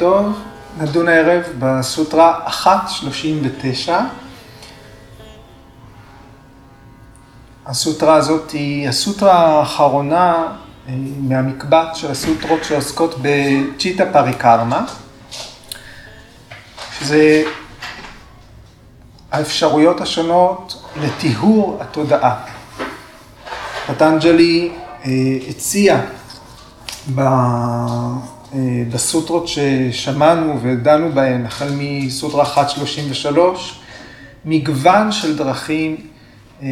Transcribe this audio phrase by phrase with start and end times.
[0.00, 0.38] טוב,
[0.78, 3.92] נדון הערב בסוטרה 1.39.
[7.66, 10.46] הסוטרה הזאת היא הסוטרה האחרונה
[10.88, 14.84] אה, מהמקבץ של הסוטרות שעוסקות בצ'יטה פריקרמה,
[16.98, 17.42] שזה
[19.32, 22.44] האפשרויות השונות לטיהור התודעה.
[23.86, 24.72] פטנג'לי
[25.04, 25.10] אה,
[25.48, 26.00] הציע
[27.18, 28.39] אה,
[28.92, 33.38] בסוטרות ששמענו ודנו בהן, החל מסוטרה 1.33,
[34.44, 35.96] מגוון של דרכים
[36.62, 36.68] אה,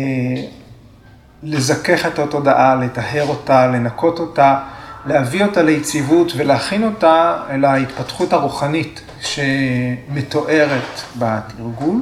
[1.42, 4.60] לזכך את התודעה, לטהר אותה, לנקות אותה,
[5.06, 12.01] להביא אותה ליציבות ולהכין אותה אל ההתפתחות הרוחנית שמתוארת בתרגול,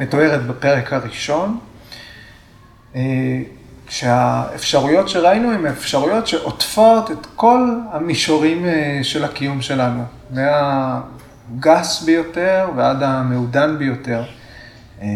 [0.00, 1.58] מתוארת בפרק הראשון.
[2.94, 3.00] אה,
[3.90, 13.02] שהאפשרויות שראינו הן אפשרויות שעוטפות את כל המישורים אה, של הקיום שלנו, מהגס ביותר ועד
[13.02, 14.24] המעודן ביותר.
[15.02, 15.06] אה,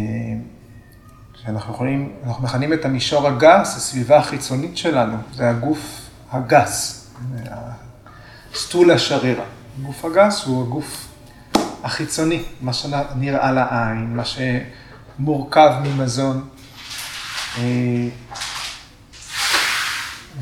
[1.44, 7.10] שאנחנו יכולים, אנחנו מכנים את המישור הגס, הסביבה החיצונית שלנו, זה הגוף הגס,
[8.54, 9.44] סטולה שרירה.
[9.80, 11.08] הגוף הגס הוא הגוף
[11.84, 16.48] החיצוני, מה שנראה לעין, מה שמורכב ממזון.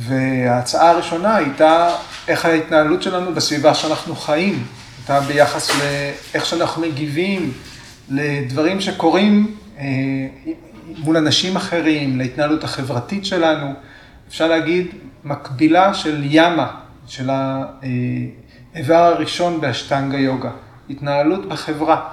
[0.09, 1.95] וההצעה הראשונה הייתה
[2.29, 4.65] איך ההתנהלות שלנו בסביבה שאנחנו חיים,
[4.99, 7.53] הייתה ביחס לאיך שאנחנו מגיבים
[8.09, 9.85] לדברים שקורים אה,
[10.99, 13.73] מול אנשים אחרים, להתנהלות החברתית שלנו.
[14.29, 14.87] אפשר להגיד
[15.25, 16.71] מקבילה של ימה,
[17.07, 17.31] של
[18.75, 20.51] האיבר הראשון באשטנגה יוגה,
[20.91, 22.09] התנהלות בחברה.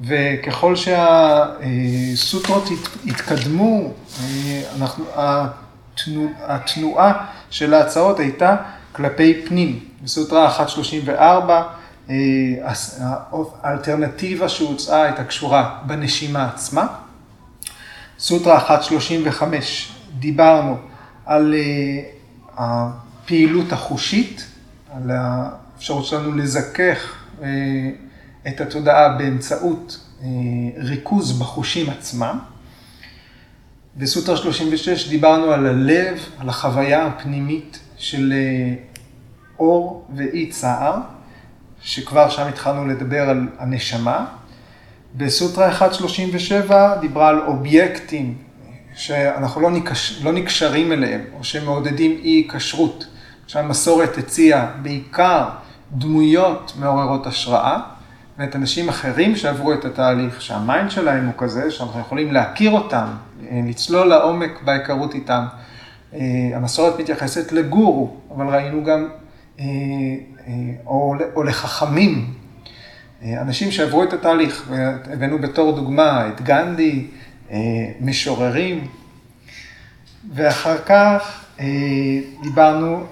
[0.00, 2.68] וככל שהסוטרות
[3.06, 3.90] התקדמו,
[4.22, 5.04] אה, אנחנו,
[6.40, 8.56] התנועה של ההצעות הייתה
[8.92, 9.78] כלפי פנים.
[10.02, 11.62] בסוטרה 134,
[12.10, 12.14] אה,
[13.62, 16.86] האלטרנטיבה שהוצעה הייתה קשורה בנשימה עצמה.
[18.18, 20.76] סוטרה 135, דיברנו
[21.26, 22.02] על אה,
[22.56, 24.46] הפעילות החושית,
[24.94, 27.48] על האפשרות שלנו לזכך אה,
[28.48, 29.98] את התודעה באמצעות
[30.76, 32.38] ריכוז בחושים עצמם.
[33.96, 38.74] בסוטרה 36 דיברנו על הלב, על החוויה הפנימית של אה,
[39.58, 40.96] אור ואי צער,
[41.80, 44.26] שכבר שם התחלנו לדבר על הנשמה.
[45.16, 48.38] בסוטרה 1.37 דיברה על אובייקטים
[48.94, 53.06] שאנחנו לא, נקש, לא נקשרים אליהם, או שמעודדים אי כשרות.
[53.46, 55.48] שהמסורת הציעה בעיקר
[55.92, 57.80] דמויות מעוררות השראה,
[58.38, 63.06] ואת אנשים אחרים שעברו את התהליך, שהמיינד שלהם הוא כזה, שאנחנו יכולים להכיר אותם,
[63.50, 65.44] אה, לצלול לעומק בהיכרות איתם.
[66.14, 66.20] אה,
[66.54, 69.08] המסורת מתייחסת לגורו, אבל ראינו גם,
[69.60, 69.64] אה,
[70.86, 72.34] או, או לחכמים,
[73.24, 74.70] אנשים שעברו את התהליך,
[75.12, 77.06] הבאנו בתור דוגמה את גנדי,
[78.00, 78.86] משוררים,
[80.34, 81.44] ואחר כך
[82.42, 83.06] דיברנו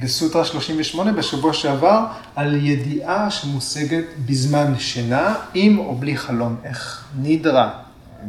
[0.00, 2.04] בסוטרה 38 בשבוע שעבר
[2.36, 7.04] על ידיעה שמושגת בזמן שינה, עם או בלי חלום, איך.
[7.18, 7.70] נידרה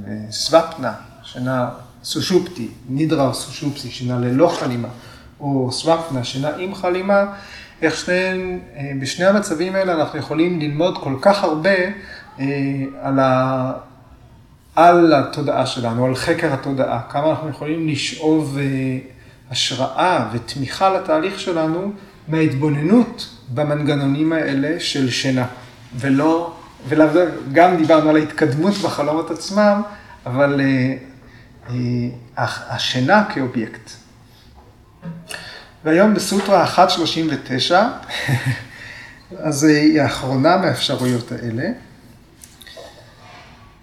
[0.06, 0.94] וסוופנה
[1.24, 1.70] שינה
[2.04, 4.88] סושופטי, נידרה או סושופסי, שינה ללא חלימה,
[5.40, 7.26] או סוואפנה, שינה עם חלימה,
[7.82, 11.76] איך שניהם, אה, בשני המצבים האלה אנחנו יכולים ללמוד כל כך הרבה
[12.40, 12.46] אה,
[13.02, 13.72] על, ה,
[14.76, 18.64] על התודעה שלנו, על חקר התודעה, כמה אנחנו יכולים לשאוב אה,
[19.52, 21.94] השראה ותמיכה לתהליך שלנו
[22.28, 25.48] מההתבוננות במנגנונים האלה של שינה,
[25.96, 26.54] ולא,
[26.88, 29.82] וגם דיברנו על ההתקדמות בחלומות עצמם,
[30.26, 30.62] אבל
[31.70, 32.08] אה,
[32.48, 33.92] השינה כאובייקט.
[35.84, 37.74] והיום בסוטרה 1.39,
[39.48, 41.64] אז היא האחרונה מהאפשרויות האלה.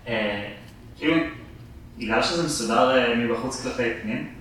[0.09, 0.49] אה,
[0.97, 1.17] כאילו,
[1.99, 4.38] בגלל שזה מסודר אה, מבחוץ כלפי פנים,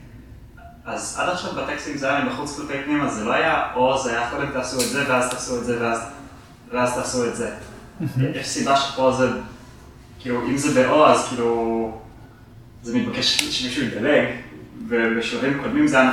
[0.88, 4.12] אז עד עכשיו בטקסטים זה היה מבחוץ כלפי פנים, אז זה לא היה או זה
[4.12, 6.00] היה קודם תעשו את זה ואז תעשו את זה ואז,
[6.74, 7.50] ואז תעשו את זה.
[8.36, 9.30] יש סיבה שפה זה,
[10.20, 11.92] כאילו, אם זה באו אז כאילו...
[12.84, 14.26] זה מתבקש שמישהו ידלג,
[14.88, 16.12] ובשלבים קודמים זה היה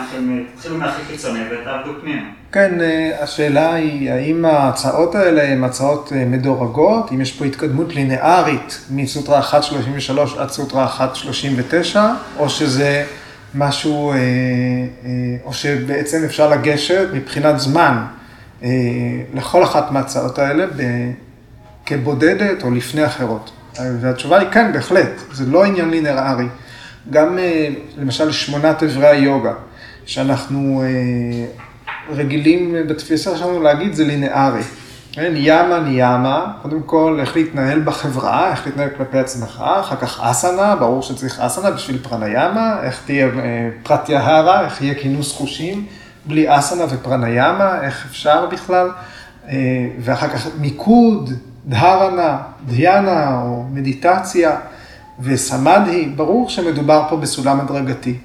[0.57, 2.23] תתחילו מהכי קיצוני ותעבדו פנימה.
[2.53, 7.95] כן, אה, השאלה היא, האם ההצעות האלה הן הצעות אה, מדורגות, אם יש פה התקדמות
[7.95, 10.89] לינארית מסוטרה 1.33 עד סוטרה
[11.95, 11.99] 1.39,
[12.39, 13.05] או שזה
[13.55, 14.17] משהו, אה,
[15.45, 18.05] או שבעצם אפשר לגשת מבחינת זמן
[19.35, 20.67] לכל אחת מההצעות האלה
[21.87, 23.51] כבודדת או לפני אחרות.
[24.01, 26.47] והתשובה היא כן, בהחלט, זה לא עניין לינארי.
[27.11, 29.53] גם אה, למשל שמונת אברי היוגה,
[30.07, 31.47] שאנחנו אה,
[32.15, 34.63] רגילים בתפיסה שלנו להגיד זה לינארי.
[35.15, 40.77] כן, ימה ניאמה, קודם כל איך להתנהל בחברה, איך להתנהל כלפי עצמך, אחר כך אסנה,
[40.77, 45.87] ברור שצריך אסנה בשביל פרניאמה, איך תהיה אה, פרטיהרה, איך יהיה כינוס חושים,
[46.27, 48.91] בלי אסנה ופרניאמה, איך אפשר בכלל,
[49.49, 49.55] אה,
[50.01, 51.31] ואחר כך מיקוד,
[51.67, 54.57] דהרנה, דיאנה או מדיטציה
[55.21, 58.17] וסמדהי, ברור שמדובר פה בסולם הדרגתי.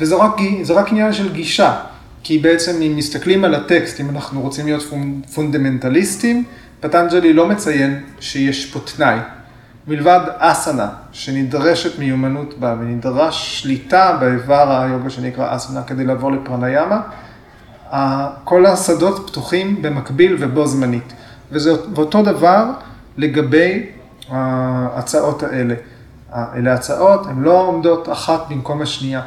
[0.00, 0.36] וזה רק,
[0.74, 1.74] רק עניין של גישה.
[2.22, 4.82] כי בעצם אם מסתכלים על הטקסט, אם אנחנו רוצים להיות
[5.34, 6.44] פונדמנטליסטים,
[6.80, 9.18] פטנג'לי לא מציין שיש פה תנאי.
[9.88, 17.00] מלבד אסנה, שנדרשת מיומנות בה ונדרש שליטה באיבר היוגה שנקרא אסנה כדי לעבור לפרניאמה,
[18.44, 21.12] כל השדות פתוחים במקביל ובו זמנית.
[21.52, 22.64] וזה אותו דבר
[23.16, 23.86] לגבי
[24.28, 25.74] ההצעות האלה.
[26.34, 29.22] אלה הצעות, הן לא עומדות אחת במקום השנייה.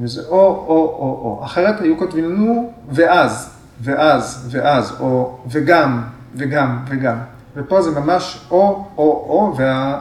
[0.00, 1.44] וזה או, או, או, או.
[1.44, 3.50] אחרת היו כותבים לנו ואז,
[3.80, 6.02] ואז, ואז, או וגם,
[6.34, 7.16] וגם, וגם.
[7.56, 9.98] ופה זה ממש או, או, או, וה,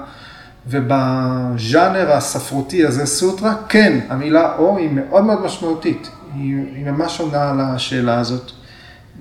[0.67, 6.09] ובז'אנר הספרותי הזה, סוטרה, כן, המילה או היא מאוד מאוד משמעותית.
[6.33, 8.51] היא, היא ממש עונה על השאלה הזאת.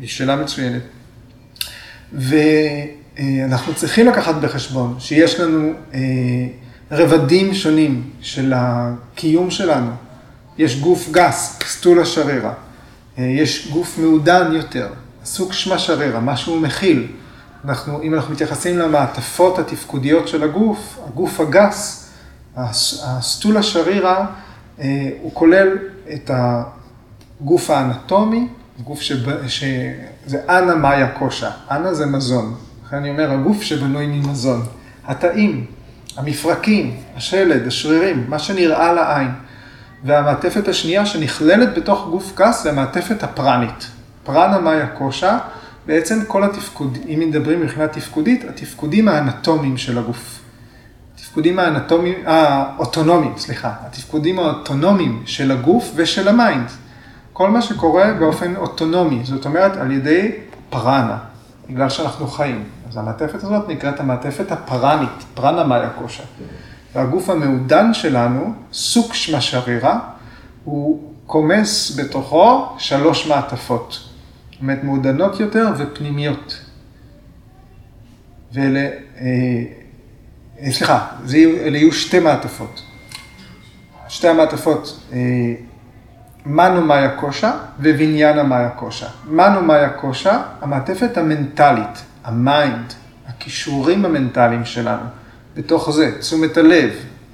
[0.00, 0.82] היא שאלה מצוינת.
[2.12, 6.00] ואנחנו צריכים לקחת בחשבון שיש לנו אה,
[6.90, 9.90] רבדים שונים של הקיום שלנו.
[10.58, 12.52] יש גוף גס, סטולה שרירה.
[13.18, 14.88] אה, יש גוף מעודן יותר,
[15.24, 17.06] סוג שמה שרירה, מה שהוא מכיל.
[17.64, 22.10] אנחנו, אם אנחנו מתייחסים למעטפות התפקודיות של הגוף, הגוף הגס,
[22.56, 24.26] הסטולה שרירה,
[24.80, 25.68] אה, הוא כולל
[26.14, 28.48] את הגוף האנטומי,
[28.84, 32.54] גוף שב, שזה אנה מאיה קושה, אנה זה מזון.
[32.86, 34.62] לכן אני אומר, הגוף שבנוי ממזון.
[35.06, 35.66] התאים,
[36.16, 39.30] המפרקים, השלד, השרירים, מה שנראה לעין.
[40.04, 43.90] והמעטפת השנייה שנכללת בתוך גוף גס זה המעטפת הפרנית.
[44.24, 45.38] פרנה מאיה קושה,
[45.86, 50.38] בעצם כל התפקוד, אם מדברים מבחינה תפקודית, התפקודים האנטומיים של הגוף.
[51.14, 56.68] התפקודים האנטומיים, האוטונומיים, סליחה, התפקודים האוטונומיים של הגוף ושל ה mind.
[57.32, 60.32] כל מה שקורה באופן אוטונומי, זאת אומרת על ידי
[60.70, 61.18] פרנה,
[61.70, 62.64] בגלל שאנחנו חיים.
[62.88, 66.22] אז המעטפת הזאת נקראת המעטפת הפרנית, פרנה מאיה קושה.
[66.94, 69.98] והגוף המעודן שלנו, סוג שמה שרירה,
[70.64, 74.08] הוא קומס בתוכו שלוש מעטפות.
[74.52, 76.60] זאת אומרת, מעודנות יותר ופנימיות.
[78.52, 79.26] ואלה, אה,
[80.60, 82.82] אה, סליחה, זה, אלה יהיו שתי מעטפות.
[84.08, 85.18] שתי המעטפות, אה,
[86.46, 89.06] מנו מאיה קושה וויניאנה מאיה קושה.
[89.24, 92.92] מנו מאיה קושה, המעטפת המנטלית, ה mind,
[93.28, 95.21] הכישורים המנטליים שלנו.
[95.56, 96.90] בתוך זה, תשומת הלב,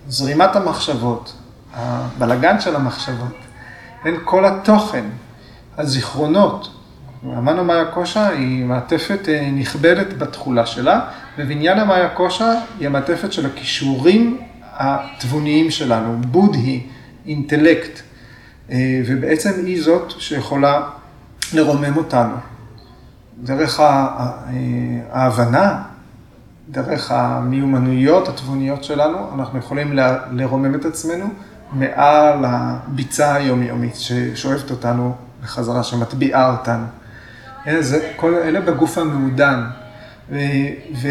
[0.09, 1.33] זרימת המחשבות,
[1.75, 3.35] הבלגן של המחשבות,
[4.05, 5.05] הן כל התוכן,
[5.79, 6.75] הזיכרונות.
[7.25, 11.01] המנו מאיה קושה היא מעטפת אה, נכבדת בתכולה שלה,
[11.39, 14.39] וויניאנה מאיה קושה היא המעטפת של הכישורים
[14.73, 16.87] התבוניים שלנו, בודהי,
[17.27, 18.01] אינטלקט,
[18.71, 18.77] אה,
[19.07, 20.81] ובעצם היא זאת שיכולה
[21.53, 22.35] לרומם אותנו.
[23.43, 24.19] דרך אה,
[25.11, 25.83] ההבנה
[26.71, 29.99] דרך המיומנויות התבוניות שלנו, אנחנו יכולים
[30.31, 31.27] לרומם את עצמנו
[31.73, 36.85] מעל הביצה היומיומית ששואבת אותנו בחזרה, שמטביעה אותנו.
[37.81, 39.65] זה, כל אלה בגוף המעודן,
[40.31, 40.39] ו,
[41.03, 41.09] ו,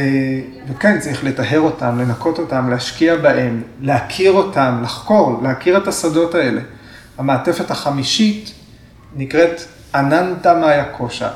[0.68, 6.62] וכן, צריך לטהר אותם, לנקות אותם, להשקיע בהם, להכיר אותם, לחקור, להכיר את השדות האלה.
[7.18, 8.54] המעטפת החמישית
[9.16, 9.62] נקראת
[9.96, 11.30] אננטה מאיה קושה.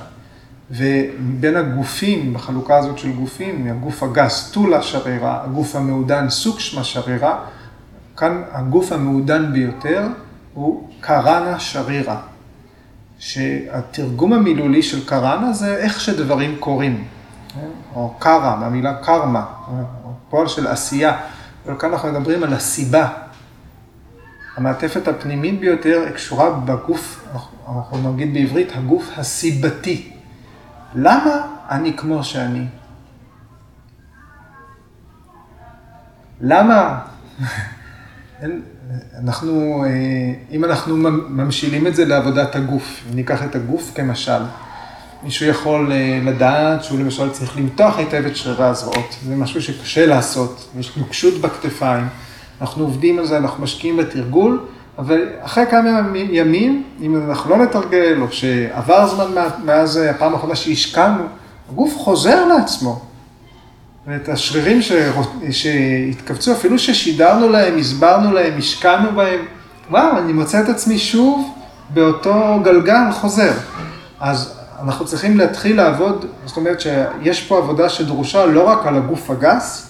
[0.72, 7.40] ובין הגופים, בחלוקה הזאת של גופים, הגוף הגס טולה שרירה, הגוף המעודן סוקשמה שרירה,
[8.18, 10.08] כאן הגוף המעודן ביותר
[10.54, 12.22] הוא קראנה שרירה,
[13.20, 17.04] שהתרגום המילולי של קראנה זה איך שדברים קורים,
[17.96, 19.46] או קרא, מהמילה קרמה,
[20.30, 21.18] פועל של עשייה,
[21.66, 23.08] אבל כאן אנחנו מדברים על הסיבה.
[24.58, 27.28] המעטפת הפנימית ביותר קשורה בגוף,
[27.68, 30.11] אנחנו נגיד בעברית, הגוף הסיבתי.
[30.96, 32.66] למה אני כמו שאני?
[36.42, 37.00] למה?
[39.24, 39.90] אנחנו, אה,
[40.52, 40.98] אם אנחנו
[41.30, 44.42] ממשילים את זה לעבודת הגוף, ניקח את הגוף כמשל,
[45.24, 50.06] מישהו יכול אה, לדעת שהוא למשל צריך למתוח היטב את שרירי הזרועות, זה משהו שקשה
[50.06, 52.08] לעשות, יש נוקשות בכתפיים,
[52.62, 54.66] אנחנו עובדים על זה, אנחנו משקיעים בתרגול,
[54.98, 59.26] אבל אחרי כמה ימים, אם אנחנו לא נתרגל, או שעבר זמן
[59.66, 61.24] מאז הפעם האחרונה שהשקענו,
[61.72, 63.02] הגוף חוזר לעצמו.
[64.08, 64.80] ואת השרירים
[65.52, 69.40] שהתכווצו, אפילו ששידרנו להם, הסברנו להם, השקענו בהם,
[69.90, 71.54] וואו, אני מוצא את עצמי שוב
[71.90, 73.52] באותו גלגל חוזר.
[74.20, 79.30] אז אנחנו צריכים להתחיל לעבוד, זאת אומרת שיש פה עבודה שדרושה לא רק על הגוף
[79.30, 79.88] הגס,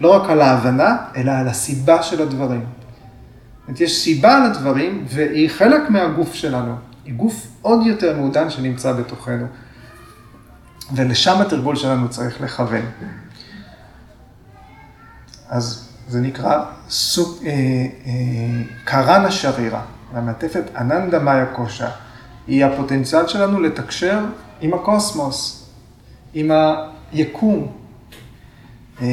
[0.00, 2.64] לא רק על ההבנה, אלא על הסיבה של הדברים.
[3.68, 6.74] יש סיבה לדברים, והיא חלק מהגוף שלנו.
[7.04, 9.46] היא גוף עוד יותר מעודן שנמצא בתוכנו.
[10.92, 12.84] ולשם התרגול שלנו צריך לכוון.
[15.48, 21.90] אז זה נקרא סוג, אה, אה, קרן השרירה, המעטפת אננדה מאיה קושה.
[22.46, 24.24] היא הפוטנציאל שלנו לתקשר
[24.60, 25.70] עם הקוסמוס,
[26.34, 26.50] עם
[27.12, 27.72] היקום.
[29.02, 29.06] אה,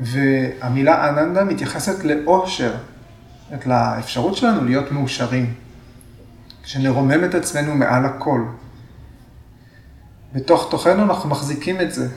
[0.00, 2.74] והמילה אננדה מתייחסת לאושר,
[3.54, 5.54] את לאפשרות שלנו להיות מאושרים,
[6.64, 8.42] שנרומם את עצמנו מעל הכל.
[10.32, 12.08] בתוך תוכנו אנחנו מחזיקים את זה,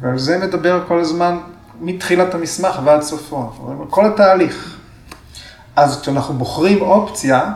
[0.00, 1.38] ועל זה מדבר כל הזמן
[1.80, 3.50] מתחילת המסמך ועד סופו,
[3.90, 4.78] כל התהליך.
[5.76, 7.52] אז כשאנחנו בוחרים אופציה,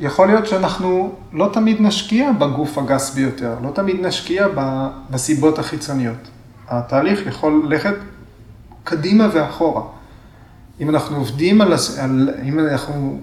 [0.00, 4.46] יכול להיות שאנחנו לא תמיד נשקיע בגוף הגס ביותר, לא תמיד נשקיע
[5.10, 6.28] בסיבות החיצוניות.
[6.68, 7.94] התהליך יכול ללכת
[8.84, 9.82] קדימה ואחורה.
[10.80, 13.20] אם אנחנו עובדים על, על אם אנחנו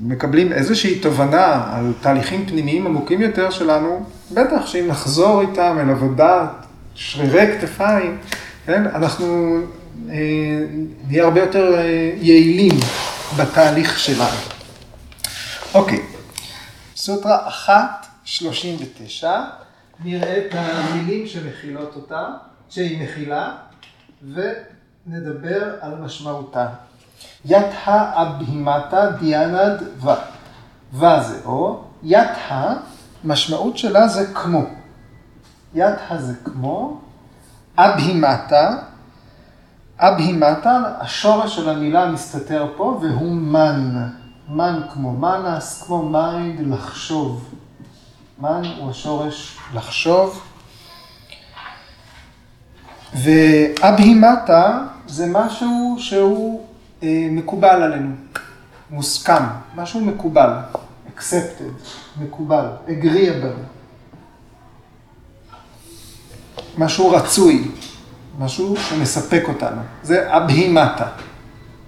[0.00, 6.50] מקבלים איזושהי תובנה על תהליכים פנימיים עמוקים יותר שלנו, בטח שאם נחזור איתם אל עבודת
[6.94, 8.18] שרירי כתפיים,
[8.66, 9.58] כן, אנחנו
[10.10, 10.14] אה,
[11.08, 12.72] נהיה הרבה יותר אה, יעילים
[13.36, 14.38] בתהליך שלנו.
[15.74, 16.02] אוקיי,
[16.96, 17.48] סוטרה
[18.24, 19.26] 1.39,
[20.04, 22.24] נראה את המילים שמכילות אותה,
[22.68, 23.52] שהיא מכילה,
[25.06, 26.66] ונדבר על משמעותה.
[27.44, 30.08] יתא אבהימתא דיאנד ו.
[30.92, 32.72] ו זה או, יתא,
[33.24, 34.62] משמעות שלה זה כמו.
[35.74, 37.00] יתא זה כמו,
[37.78, 38.70] אבהימתא,
[39.98, 44.08] אבהימתא, השורש של המילה מסתתר פה, והוא מן.
[44.48, 47.54] מן כמו מנס, כמו mind, לחשוב.
[48.38, 50.42] מן הוא השורש לחשוב.
[53.14, 56.66] ואבהימתא זה משהו שהוא
[57.02, 58.14] אה, מקובל עלינו,
[58.90, 59.42] מוסכם,
[59.76, 60.50] משהו מקובל,
[61.16, 61.88] accepted,
[62.20, 63.56] מקובל, agreeable,
[66.78, 67.68] משהו רצוי,
[68.38, 71.06] משהו שמספק אותנו, זה אבהימתא.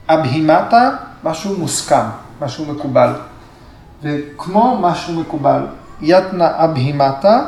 [0.08, 0.90] אבהימתא,
[1.24, 2.04] משהו מוסכם,
[2.40, 3.12] משהו מקובל.
[4.02, 5.66] וכמו משהו מקובל,
[6.00, 7.40] יתנא אבהימתא,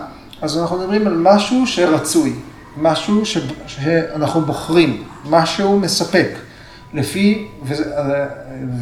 [0.43, 2.35] אז אנחנו מדברים על משהו שרצוי,
[2.81, 3.39] משהו ש...
[3.67, 6.29] שאנחנו בוחרים, משהו מספק.
[6.95, 7.49] לפי,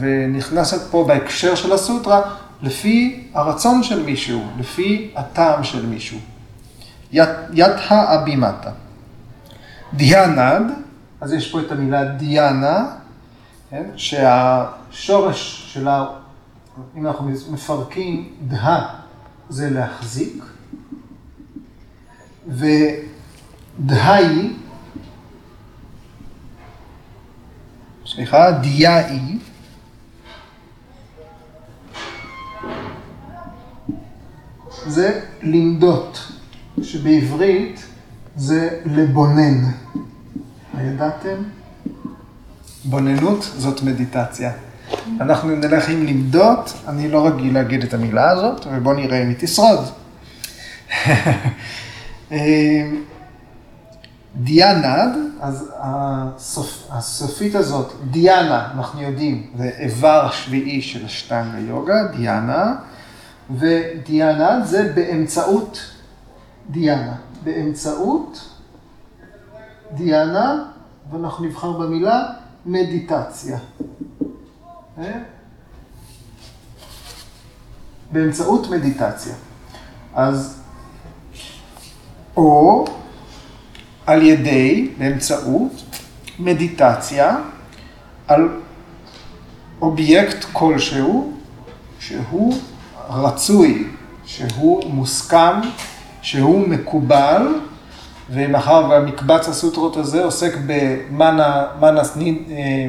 [0.01, 2.21] ונכנסת פה בהקשר של הסוטרה,
[2.63, 6.19] לפי הרצון של מישהו, לפי הטעם של מישהו.
[7.13, 8.71] יתא אבימטה.
[9.95, 10.73] דיאנד,
[11.21, 12.87] אז יש פה את המילה דיאנה,
[13.71, 13.85] כן?
[13.97, 16.07] שהשורש שלה,
[16.97, 18.87] אם אנחנו מפרקים, דה
[19.49, 20.45] זה להחזיק,
[23.79, 24.53] ודהי
[28.07, 29.39] סליחה, דיאי.
[34.87, 36.33] זה למדות,
[36.83, 37.87] שבעברית
[38.37, 39.65] זה לבונן.
[40.75, 41.37] הידעתם?
[42.85, 44.53] בוננות זאת מדיטציה.
[45.21, 49.37] אנחנו נלך עם למדות, אני לא רגיל להגיד את המילה הזאת, ובואו נראה אם היא
[49.39, 49.85] תשרוד.
[54.37, 62.75] דיאנד, אז הסופ, הסופית הזאת, דיאנה, אנחנו יודעים, זה איבר השביעי של השטנגה יוגה, דיאנה,
[63.51, 65.81] ודיאנה זה באמצעות
[66.71, 68.49] דיאנה, באמצעות
[69.93, 70.65] דיאנה,
[71.11, 72.27] ואנחנו נבחר במילה
[72.67, 73.59] מדיטציה.
[74.99, 75.13] אה?
[78.13, 79.35] באמצעות מדיטציה.
[80.15, 80.61] אז
[82.37, 82.85] או
[84.09, 85.73] על ידי, באמצעות,
[86.39, 87.37] מדיטציה
[88.29, 88.49] על
[89.81, 91.33] אובייקט כלשהו,
[92.01, 92.55] שהוא
[93.11, 93.85] רצוי,
[94.25, 95.61] שהוא מוסכם,
[96.23, 97.49] שהוא מקובל,
[98.31, 102.03] ומאחר והמקבץ הסוטרות הזה עוסק במנה, מנה,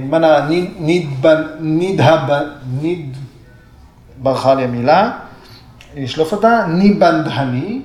[0.10, 0.72] מנה ניד,
[1.60, 2.02] ניד,
[2.82, 3.18] ניד,
[4.18, 5.12] ברחה לי המילה,
[5.96, 7.82] נשלוף אותה, ניבנדהני,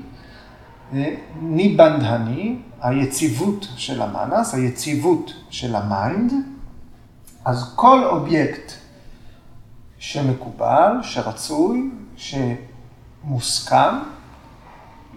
[1.43, 6.33] ניבנדהני, היציבות של המאנס, היציבות של ה mind,
[7.45, 8.73] אז כל אובייקט
[9.99, 13.95] שמקובל, שרצוי, שמוסכם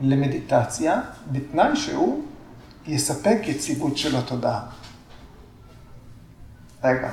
[0.02, 2.24] למדיטציה, בתנאי שהוא
[2.88, 4.62] יספק יציבות של התודעה.
[6.84, 7.10] רגע,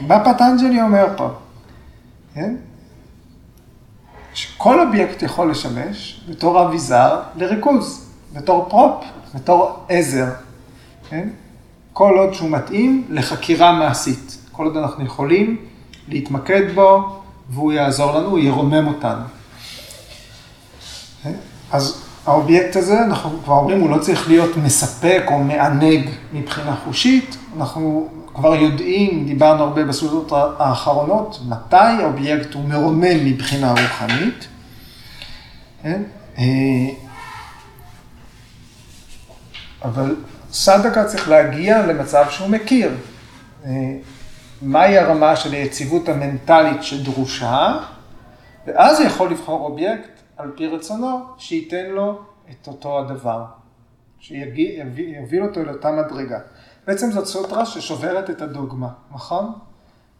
[0.00, 1.28] מה פטנג'לי אומר פה?
[2.34, 2.56] כן?
[4.34, 8.05] שכל אובייקט יכול לשמש בתור אביזר לריכוז,
[8.36, 9.04] בתור prop,
[9.34, 10.26] בתור עזר,
[11.08, 11.28] כן?
[11.92, 14.38] כל עוד שהוא מתאים לחקירה מעשית.
[14.52, 15.56] כל עוד אנחנו יכולים
[16.08, 19.22] להתמקד בו, והוא יעזור לנו, הוא ירומם אותנו.
[21.72, 27.36] אז האובייקט הזה, אנחנו כבר אומרים, הוא לא צריך להיות מספק או מענג מבחינה חושית.
[27.56, 34.48] אנחנו כבר יודעים, דיברנו הרבה בסוטרות האחרונות, מתי האובייקט הוא מרומם מבחינה רוחנית.
[35.82, 36.02] כן?
[39.82, 40.16] אבל
[40.50, 42.90] סדקה צריך להגיע למצב שהוא מכיר.
[43.64, 43.70] אה,
[44.62, 47.78] מהי הרמה של היציבות המנטלית שדרושה,
[48.66, 53.44] ואז הוא יכול לבחור אובייקט על פי רצונו, שייתן לו את אותו הדבר,
[54.18, 56.38] שיוביל אותו אל אותה מדרגה.
[56.86, 59.52] בעצם זאת סוטרה ששוברת את הדוגמה, נכון?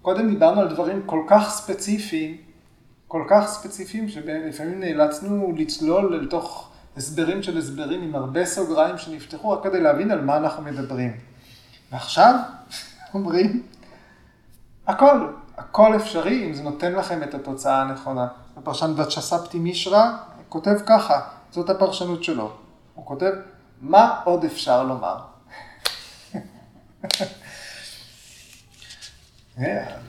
[0.03, 2.37] קודם דיברנו על דברים כל כך ספציפיים,
[3.09, 6.66] כל כך ספציפיים, שלפעמים נאלצנו לצלול לתוך
[6.97, 11.17] הסברים של הסברים עם הרבה סוגריים שנפתחו, רק כדי להבין על מה אנחנו מדברים.
[11.93, 12.35] ועכשיו
[13.15, 13.63] אומרים,
[14.87, 18.27] הכל, הכל אפשרי אם זה נותן לכם את התוצאה הנכונה.
[18.57, 20.11] הפרשן וצ'ספטי מישרא
[20.49, 22.53] כותב ככה, זאת הפרשנות שלו.
[22.95, 23.33] הוא כותב,
[23.81, 25.17] מה עוד אפשר לומר?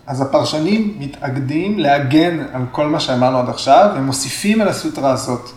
[0.08, 5.50] אז הפרשנים מתאגדים להגן על כל מה שאמרנו עד עכשיו, ומוסיפים על הסוטרה הזאת.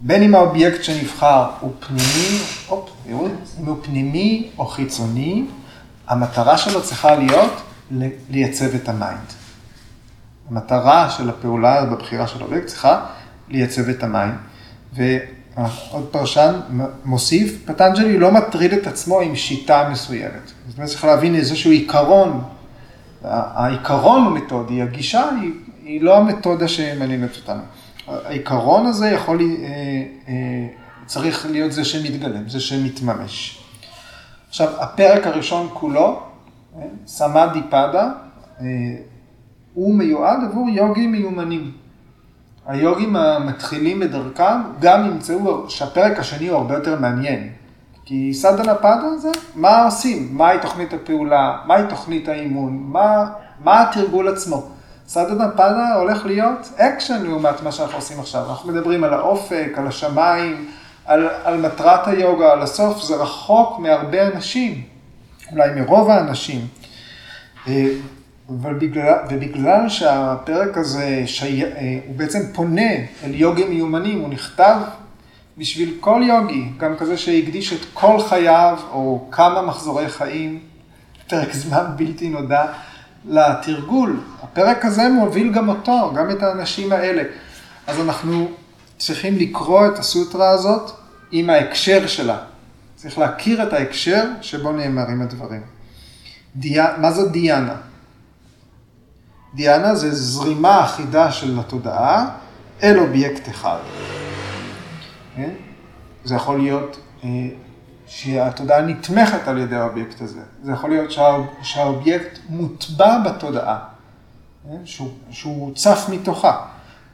[0.00, 3.26] בין אם האובייקט שנבחר הוא פנימי, אופ, תראו,
[3.60, 5.44] אם הוא פנימי או חיצוני,
[6.08, 7.62] המטרה שלו צריכה להיות
[8.30, 9.32] לייצב את ה mind.
[10.50, 13.06] המטרה של הפעולה בבחירה של האובייקט צריכה
[13.48, 14.34] לייצב את ה mind.
[14.92, 16.60] ועוד פרשן
[17.04, 20.52] מוסיף, פטנג'לי לא מטריד את עצמו עם שיטה מסוימת.
[20.68, 22.44] זאת אומרת, צריך להבין איזשהו עיקרון.
[23.24, 25.52] העיקרון הוא מתודי, הגישה היא,
[25.84, 27.62] היא לא המתודה שמעניינת אותנו.
[28.08, 29.46] העיקרון הזה יכול, אה,
[30.28, 30.66] אה,
[31.06, 33.62] צריך להיות זה שמתגלם, זה שמתממש.
[34.48, 36.20] עכשיו, הפרק הראשון כולו,
[36.76, 38.10] אה, סמאדי פאדה,
[39.74, 41.72] הוא מיועד עבור יוגים מיומנים.
[42.66, 47.48] היוגים המתחילים בדרכם גם ימצאו שהפרק השני הוא הרבה יותר מעניין.
[48.04, 53.26] כי סדנה פאדה זה מה עושים, מהי תוכנית הפעולה, מהי תוכנית האימון, מה,
[53.64, 54.73] מה התרגול עצמו.
[55.08, 58.50] סדהנה פאדה הולך להיות אקשן לעומת מה שאנחנו עושים עכשיו.
[58.50, 60.68] אנחנו מדברים על האופק, על השמיים,
[61.06, 64.82] על, על מטרת היוגה, על הסוף, זה רחוק מהרבה אנשים,
[65.52, 66.66] אולי מרוב האנשים.
[67.68, 67.86] אה,
[68.48, 72.92] ובגלל, ובגלל שהפרק הזה שי, אה, הוא בעצם פונה
[73.24, 74.76] אל יוגים מיומנים, הוא נכתב
[75.58, 80.58] בשביל כל יוגי, גם כזה שהקדיש את כל חייו או כמה מחזורי חיים,
[81.28, 82.66] פרק זמן בלתי נודע,
[83.24, 84.20] לתרגול.
[84.42, 87.22] הפרק הזה מוביל גם אותו, גם את האנשים האלה.
[87.86, 88.48] אז אנחנו
[88.98, 90.90] צריכים לקרוא את הסוטרה הזאת
[91.30, 92.38] עם ההקשר שלה.
[92.96, 95.62] צריך להכיר את ההקשר שבו נאמרים הדברים.
[96.56, 97.76] דיה, מה זו דיאנה?
[99.54, 102.28] דיאנה זה זרימה אחידה של התודעה
[102.82, 103.78] אל אובייקט אחד.
[105.36, 105.50] כן?
[106.24, 107.28] זה יכול להיות אה,
[108.06, 110.40] שהתודעה נתמכת על ידי האובייקט הזה.
[110.62, 111.10] זה יכול להיות
[111.62, 113.78] שהאובייקט מוטבע בתודעה,
[114.68, 114.76] כן?
[114.84, 116.66] שהוא, שהוא צף מתוכה.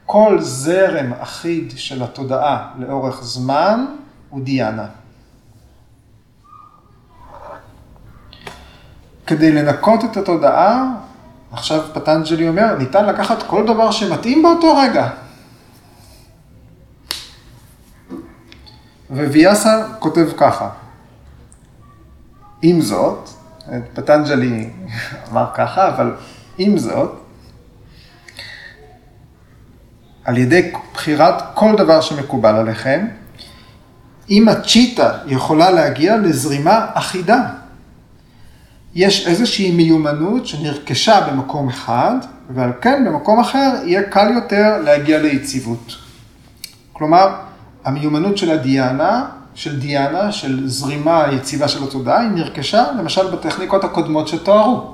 [0.05, 3.85] כל זרם אחיד של התודעה לאורך זמן
[4.29, 4.85] הוא דהיאנה.
[9.27, 10.83] כדי לנקות את התודעה,
[11.51, 15.09] עכשיו פטנג'לי אומר, ניתן לקחת כל דבר שמתאים באותו רגע.
[19.11, 20.69] וויאסה כותב ככה,
[22.61, 23.29] עם זאת,
[23.93, 24.69] פטנג'לי
[25.31, 26.15] אמר ככה, אבל
[26.57, 27.11] עם זאת,
[30.25, 33.07] על ידי בחירת כל דבר שמקובל עליכם,
[34.29, 37.43] אם הצ'יטה יכולה להגיע לזרימה אחידה.
[38.95, 42.15] יש איזושהי מיומנות שנרכשה במקום אחד,
[42.49, 45.95] ועל כן במקום אחר יהיה קל יותר להגיע ליציבות.
[46.93, 47.35] כלומר,
[47.85, 54.27] המיומנות של הדיאנה, של דיאנה, של זרימה יציבה של התודעה, היא נרכשה למשל בטכניקות הקודמות
[54.27, 54.93] שתוארו.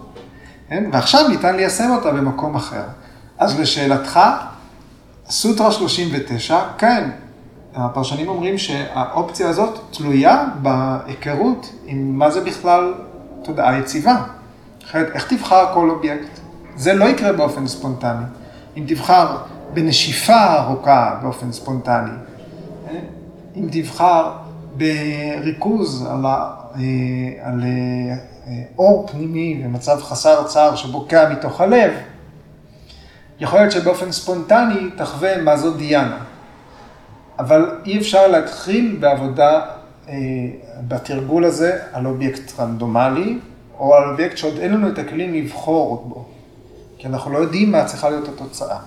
[0.69, 0.89] כן?
[0.93, 2.83] ועכשיו ניתן ליישם אותה במקום אחר.
[3.37, 4.19] אז לשאלתך,
[5.29, 7.09] סוטרה 39, כן,
[7.75, 12.93] הפרשנים אומרים שהאופציה הזאת תלויה בהיכרות עם מה זה בכלל
[13.43, 14.15] תודעה יציבה.
[14.85, 16.39] אחרת, איך תבחר כל אובייקט?
[16.75, 18.23] זה לא יקרה באופן ספונטני.
[18.77, 19.37] אם תבחר
[19.73, 22.11] בנשיפה ארוכה באופן ספונטני?
[23.57, 24.31] אם תבחר
[24.77, 26.79] בריכוז על, ה, אה,
[27.41, 31.91] על אה, אור פנימי ומצב חסר צער שבוקע מתוך הלב,
[33.39, 36.17] יכול להיות שבאופן ספונטני תחווה מה זו דיאנה.
[37.39, 39.61] אבל אי אפשר להתחיל בעבודה,
[40.09, 40.15] אה,
[40.87, 43.39] בתרגול הזה, על אובייקט רנדומלי,
[43.79, 46.25] או על אובייקט שעוד אין לנו את הכלים לבחור בו,
[46.97, 48.77] כי אנחנו לא יודעים מה צריכה להיות התוצאה.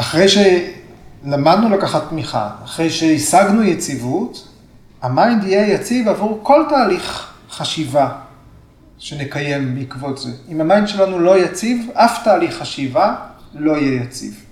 [0.00, 4.48] אחרי שלמדנו לקחת תמיכה, אחרי שהשגנו יציבות,
[5.02, 8.12] ה mind יהיה יציב עבור כל תהליך חשיבה
[8.98, 10.30] שנקיים בעקבות זה.
[10.48, 13.14] אם ה mind שלנו לא יציב, אף תהליך חשיבה
[13.54, 14.44] לא יהיה יציב.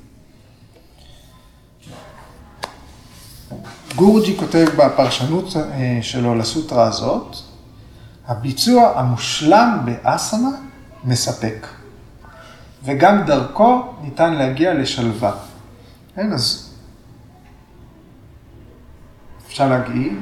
[3.96, 7.36] גורג'י כותב בפרשנות אה, שלו לסוטרה הזאת,
[8.26, 10.50] הביצוע המושלם באסנה
[11.04, 11.66] מספק,
[12.88, 15.32] וגם דרכו ניתן להגיע לשלווה.
[16.14, 16.74] כן, אז
[19.46, 20.12] אפשר להגיד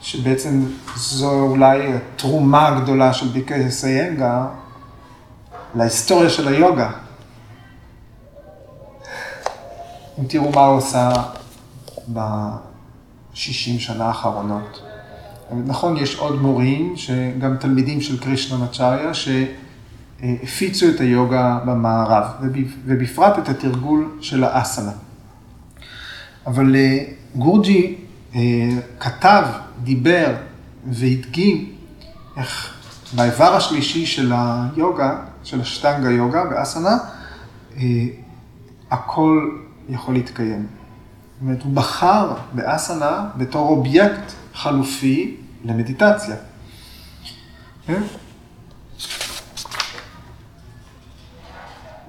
[0.00, 0.64] שבעצם
[0.96, 4.46] זו אולי התרומה הגדולה של ביקי סיינגה
[5.74, 6.90] להיסטוריה של היוגה.
[10.18, 11.12] אם תראו מה הוא עושה
[12.12, 14.82] ב-60 שנה האחרונות.
[15.66, 16.94] נכון, יש עוד מורים,
[17.38, 19.14] גם תלמידים של קרישנה נצ'ריה,
[20.20, 22.24] שהפיצו את היוגה במערב,
[22.86, 24.92] ובפרט את התרגול של האסנה.
[26.46, 27.04] אבל אה,
[27.36, 27.96] גורג'י
[28.34, 28.40] אה,
[29.00, 29.44] כתב,
[29.82, 30.34] דיבר
[30.86, 31.72] והדגים
[32.36, 32.74] איך
[33.12, 36.98] באיבר השלישי של היוגה, של השטנגה יוגה באסנה,
[37.76, 37.82] אה,
[38.90, 39.50] הכל
[39.88, 40.66] יכול להתקיים.
[40.66, 46.36] זאת אומרת, הוא בחר באסנה בתור אובייקט חלופי למדיטציה.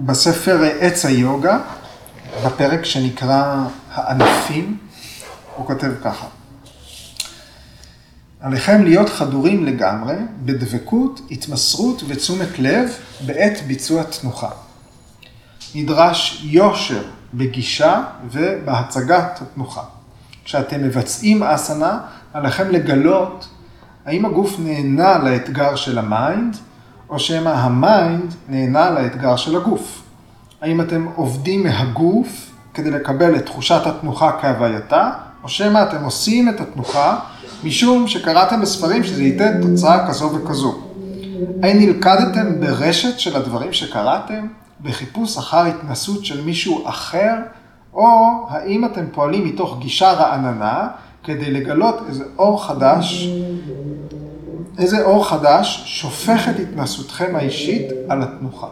[0.06, 1.60] בספר עץ היוגה,
[2.46, 4.78] בפרק שנקרא הענפים,
[5.56, 6.28] הוא כותב ככה:
[8.40, 12.90] עליכם להיות חדורים לגמרי, בדבקות, התמסרות ותשומת לב
[13.26, 14.50] בעת ביצוע תנוחה.
[15.76, 19.84] נדרש יושר בגישה ובהצגת התנוחה.
[20.46, 22.00] כשאתם מבצעים אסנה,
[22.34, 23.48] עליכם לגלות
[24.06, 26.58] האם הגוף נהנה לאתגר של ה mind,
[27.12, 30.04] או שמא ה mind נהנה לאתגר של הגוף.
[30.62, 35.12] האם אתם עובדים מהגוף כדי לקבל את תחושת התנוחה כהווייתה,
[35.44, 37.20] או שמא אתם עושים את התנוחה
[37.64, 40.82] משום שקראתם בספרים שזה ייתן תוצאה כזו וכזו.
[41.64, 44.48] האם נלכדתם ברשת של הדברים שקראתם,
[44.82, 47.34] בחיפוש אחר התנסות של מישהו אחר,
[47.94, 48.08] או
[48.50, 50.88] האם אתם פועלים מתוך גישה רעננה
[51.24, 53.30] כדי לגלות איזה אור חדש,
[54.78, 58.68] איזה אור חדש שופך את התנסותכם האישית על התנוחה.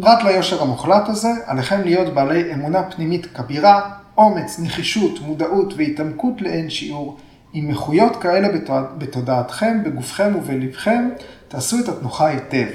[0.00, 6.70] פרט ליושר המוחלט הזה, עליכם להיות בעלי אמונה פנימית כבירה, אומץ, נחישות, מודעות והתעמקות לאין
[6.70, 7.16] שיעור.
[7.52, 8.48] עם איכויות כאלה
[8.98, 11.08] בתודעתכם, בגופכם ובלבכם,
[11.48, 12.66] תעשו את התנוחה היטב.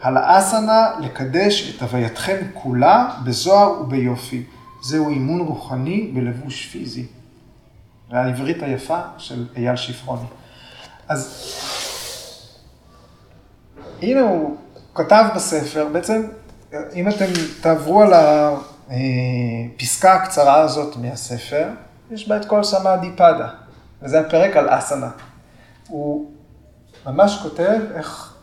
[0.00, 4.42] על האסנה לקדש את הווייתכם כולה בזוהר וביופי.
[4.82, 7.06] זהו אימון רוחני בלבוש פיזי.
[8.10, 10.26] והעברית היפה של אייל שפרוני.
[11.08, 11.50] אז
[14.02, 14.56] הנה הוא
[14.94, 16.22] כתב בספר, בעצם
[16.94, 17.26] אם אתם
[17.60, 18.12] תעברו על
[18.88, 21.68] הפסקה הקצרה הזאת מהספר,
[22.10, 23.48] יש בה את כל סמאדי פאדה,
[24.02, 25.10] וזה הפרק על אסנה.
[25.88, 26.30] הוא
[27.06, 28.34] ממש כותב איך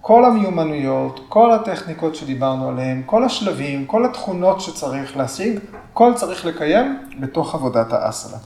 [0.00, 5.60] כל המיומנויות, כל הטכניקות שדיברנו עליהן, כל השלבים, כל התכונות שצריך להשיג,
[5.92, 8.38] כל צריך לקיים בתוך עבודת האסנה.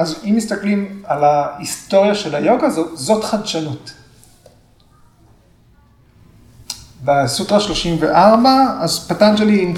[0.00, 3.92] אז אם מסתכלים על ההיסטוריה של היוגה, זאת חדשנות.
[7.04, 9.74] בסוטרה 34, אז פטנג'לי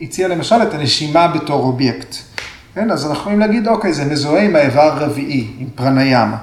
[0.00, 2.16] הציע למשל את הנשימה בתור אובייקט.
[2.74, 6.38] כן, אז אנחנו יכולים להגיד, אוקיי, זה מזוהה עם האיבר הרביעי, עם פרניאמה.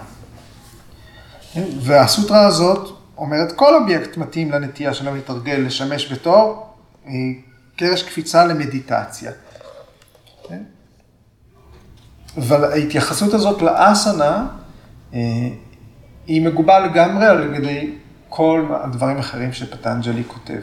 [1.54, 6.68] כן, והסוטרה הזאת אומרת, כל אובייקט מתאים לנטייה של המתרגל לשמש בתור
[7.08, 7.12] אה,
[7.76, 9.32] קרש קפיצה למדיטציה.
[10.50, 10.64] כן?
[12.38, 14.48] אבל ההתייחסות הזאת לאסנה,
[15.14, 15.20] אה,
[16.28, 17.94] היא מגובה לגמרי על ידי
[18.30, 20.62] כל הדברים האחרים שפטנג'לי כותב.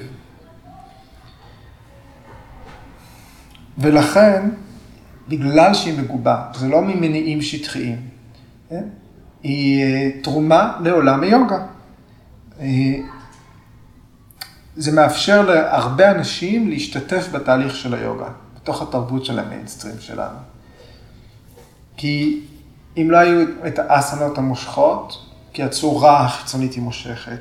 [3.79, 4.49] ולכן,
[5.29, 8.09] בגלל שהיא מגובה, זה לא ממניעים שטחיים,
[8.69, 8.85] כן?
[9.43, 11.67] היא אה, תרומה לעולם היוגה.
[12.61, 12.67] אה,
[14.77, 20.52] זה מאפשר להרבה אנשים להשתתף בתהליך של היוגה, בתוך התרבות של המיינסטרים שלנו.
[22.03, 22.41] כי
[22.97, 27.41] אם לא היו את האסנות המושכות, כי הצורה החיצונית היא מושכת,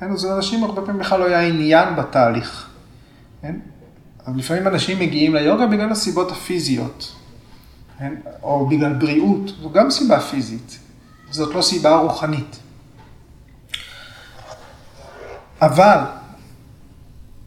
[0.00, 2.68] כן, אז לאנשים הרבה פעמים בכלל לא היה עניין בתהליך.
[3.42, 3.54] כן?
[4.26, 7.12] אבל לפעמים אנשים מגיעים ליוגה בגלל הסיבות הפיזיות,
[7.98, 8.14] כן?
[8.42, 10.78] או בגלל בריאות, זו גם סיבה פיזית,
[11.30, 12.58] זאת לא סיבה רוחנית.
[15.62, 15.98] אבל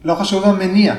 [0.04, 0.94] לא חשוב המניע.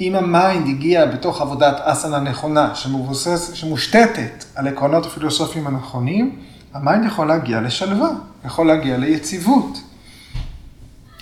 [0.00, 6.38] אם ה mind הגיע בתוך עבודת אסנה נכונה, שמבוסס, שמושתתת על עקרונות הפילוסופיים הנכונים,
[6.74, 8.10] ה mind יכול להגיע לשלווה,
[8.44, 9.78] יכול להגיע ליציבות.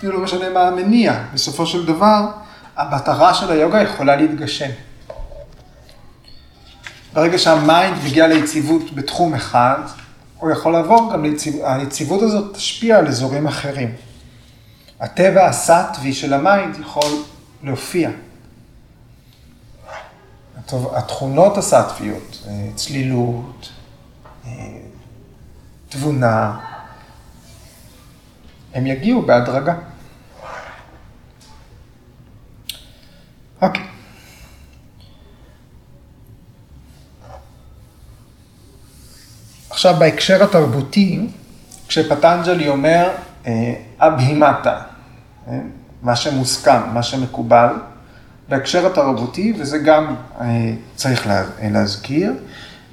[0.02, 2.26] זה לא משנה מה המניע, בסופו של דבר,
[2.76, 4.70] המטרה של היוגה יכולה להתגשם.
[7.12, 9.80] ברגע שה mind מגיע ליציבות בתחום אחד,
[10.38, 13.92] הוא יכול לעבור גם ליציבות, היציבות הזאת תשפיע על אזורים אחרים.
[15.00, 17.10] הטבע הסטווי של ה mind יכול
[17.62, 18.10] להופיע.
[20.72, 23.68] התכונות הסטוויות, אה, צלילות,
[24.46, 24.50] אה,
[25.88, 26.58] תבונה,
[28.74, 29.74] הם יגיעו בהדרגה.
[33.62, 33.82] אוקיי.
[39.70, 41.26] עכשיו בהקשר התרבותי,
[41.88, 43.10] כשפטנג'לי אומר
[43.46, 44.82] אה, אבהימטה,
[46.02, 47.74] מה שמוסכם, מה שמקובל,
[48.48, 51.28] בהקשר התרבותי, וזה גם אה, צריך
[51.62, 52.32] להזכיר,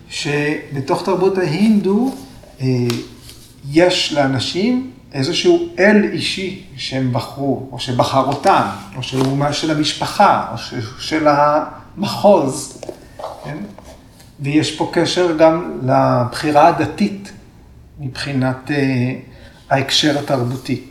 [0.10, 2.14] שבתוך תרבות ההינדו
[2.62, 2.66] אה,
[3.72, 10.58] יש לאנשים איזשהו אל אישי שהם בחרו, או שבחר אותם, או שהוא של המשפחה, או
[11.00, 12.82] של המחוז,
[13.44, 13.58] כן?
[14.40, 17.32] ויש פה קשר גם לבחירה הדתית
[18.00, 19.14] מבחינת אה,
[19.70, 20.84] ההקשר התרבותי.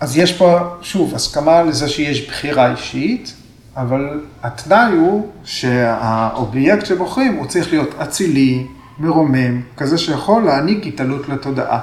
[0.00, 3.34] אז יש פה, שוב, הסכמה לזה שיש בחירה אישית,
[3.76, 8.66] אבל התנאי הוא שהאובייקט שבוחרים הוא צריך להיות אצילי,
[8.98, 11.80] מרומם, כזה שיכול להעניק התעלות לתודעה.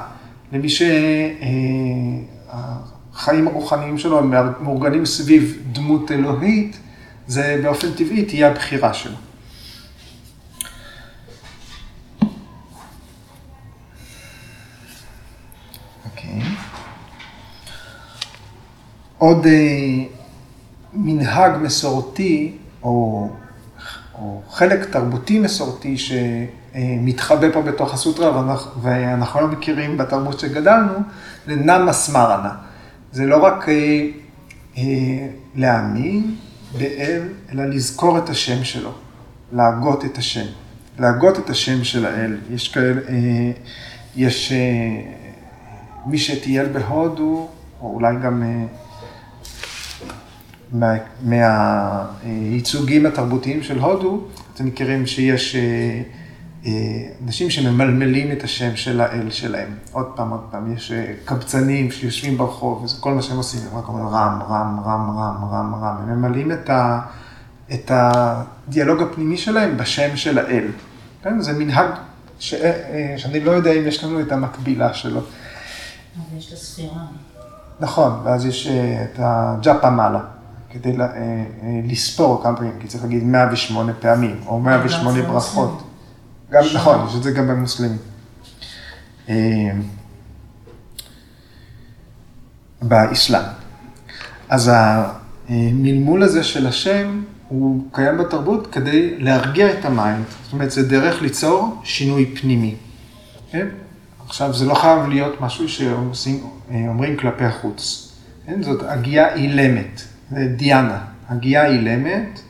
[0.51, 0.69] למי
[3.09, 6.77] שהחיים הרוחניים שלו הם מאורגנים סביב דמות אלוהית,
[7.27, 9.15] זה באופן טבעי תהיה הבחירה שלו.
[19.23, 20.03] עוד אה,
[20.93, 23.29] מנהג מסורתי, או,
[24.19, 30.93] או חלק תרבותי מסורתי שמתחבא פה בתוך הסוטרה, ואנחנו, ואנחנו לא מכירים בתרבות שגדלנו,
[31.47, 32.49] זה נמה סמרנה.
[33.11, 34.07] זה לא רק אה,
[34.77, 34.83] אה,
[35.55, 36.35] להאמין
[36.77, 38.91] באל, אלא לזכור את השם שלו,
[39.51, 40.45] להגות את השם.
[40.99, 42.37] להגות את השם של האל.
[42.51, 43.51] יש כאלה, אה,
[44.15, 44.57] יש אה,
[46.05, 47.47] מי שטייל בהודו,
[47.81, 48.43] או אולי גם...
[51.23, 54.21] מהייצוגים התרבותיים של הודו,
[54.53, 56.01] אתם מכירים שיש אה,
[56.65, 56.71] אה,
[57.25, 59.75] אנשים שממלמלים את השם של האל שלהם.
[59.91, 63.77] עוד פעם, עוד פעם, יש אה, קבצנים שיושבים ברחוב, וזה כל מה שהם עושים, הם
[63.77, 65.95] רק אומרים רם, רם, רם, רם, רם, רם.
[66.09, 67.01] הם ממלאים את, ה,
[67.73, 70.67] את הדיאלוג הפנימי שלהם בשם של האל.
[71.23, 71.41] כן?
[71.41, 71.89] זה מנהג
[72.39, 72.53] ש,
[73.17, 75.19] שאני לא יודע אם יש לנו את המקבילה שלו.
[75.19, 77.01] אבל יש לה ספירה.
[77.79, 80.19] נכון, ואז יש את הג'אפה מעלה.
[80.73, 81.43] כדי אה, אה,
[81.83, 85.83] לספור כמה פעמים, כי צריך להגיד 108 פעמים, או 108 ברכות.
[86.51, 87.97] גם, נכון, יש את זה גם במוסלמים.
[89.29, 89.71] אה,
[92.81, 93.43] באסלאם.
[94.49, 94.71] אז
[95.49, 100.25] המלמול הזה של השם, הוא קיים בתרבות כדי להרגיע את ה mind.
[100.43, 102.75] זאת אומרת, זה דרך ליצור שינוי פנימי.
[103.51, 103.67] כן?
[104.25, 108.13] עכשיו, זה לא חייב להיות משהו שאומרים כלפי החוץ.
[108.45, 108.63] כן?
[108.63, 110.12] זאת הגייה אילמת.
[110.55, 112.41] דיאנה, הגייה אילמת,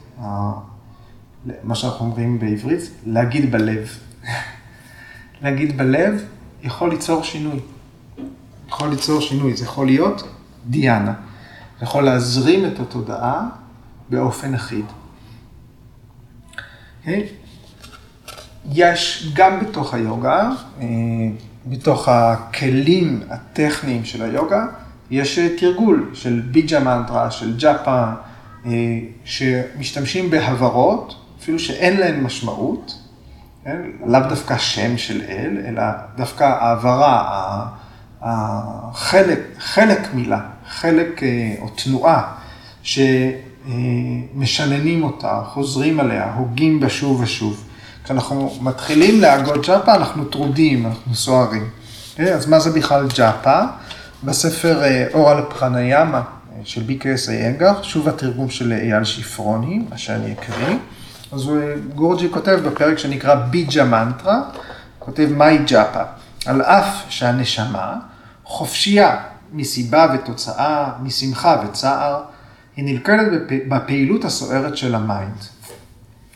[1.63, 3.87] מה שאנחנו אומרים בעברית, להגיד בלב.
[5.41, 6.23] להגיד בלב
[6.63, 7.59] יכול ליצור שינוי.
[8.67, 10.23] יכול ליצור שינוי, זה יכול להיות
[10.67, 11.13] דיאנה.
[11.79, 13.49] זה יכול להזרים את התודעה
[14.09, 14.85] באופן אחיד.
[14.85, 15.03] Okay.
[16.99, 17.27] אוקיי?
[18.71, 20.49] יש גם בתוך היוגה,
[20.81, 20.85] אה,
[21.65, 24.65] בתוך הכלים הטכניים של היוגה,
[25.13, 28.03] יש אה, תרגול של ביג'ה מנטרה, של ג'אפה,
[28.65, 28.71] אה,
[29.25, 32.97] שמשתמשים בהברות, אפילו שאין להן משמעות,
[33.63, 33.81] כן?
[34.05, 35.83] לאו דווקא שם של אל, אלא
[36.15, 37.65] דווקא העברה,
[38.21, 42.33] החלק, חלק מילה, חלק אה, או תנועה,
[43.63, 47.63] שמשננים אותה, חוזרים עליה, הוגים בה שוב ושוב.
[48.03, 51.69] כשאנחנו מתחילים להגות ג'אפה, אנחנו טרודים, אנחנו סוערים.
[52.17, 53.61] אז מה זה בכלל ג'אפה?
[54.25, 59.97] בספר אה, אור על פרניאמה אה, של ביקרס איינגר, שוב התרגום של אייל שפרוני, מה
[59.97, 60.77] שאני אקריא.
[61.31, 61.51] אז
[61.95, 64.41] גורג'י כותב בפרק שנקרא ביג'ה מנטרה,
[64.99, 66.03] כותב מהי ג'אפה,
[66.45, 67.95] על אף שהנשמה
[68.43, 69.17] חופשייה
[69.53, 72.23] מסיבה ותוצאה, משמחה וצער,
[72.75, 75.37] היא נלכדת בפעילות הסוערת של ה mind.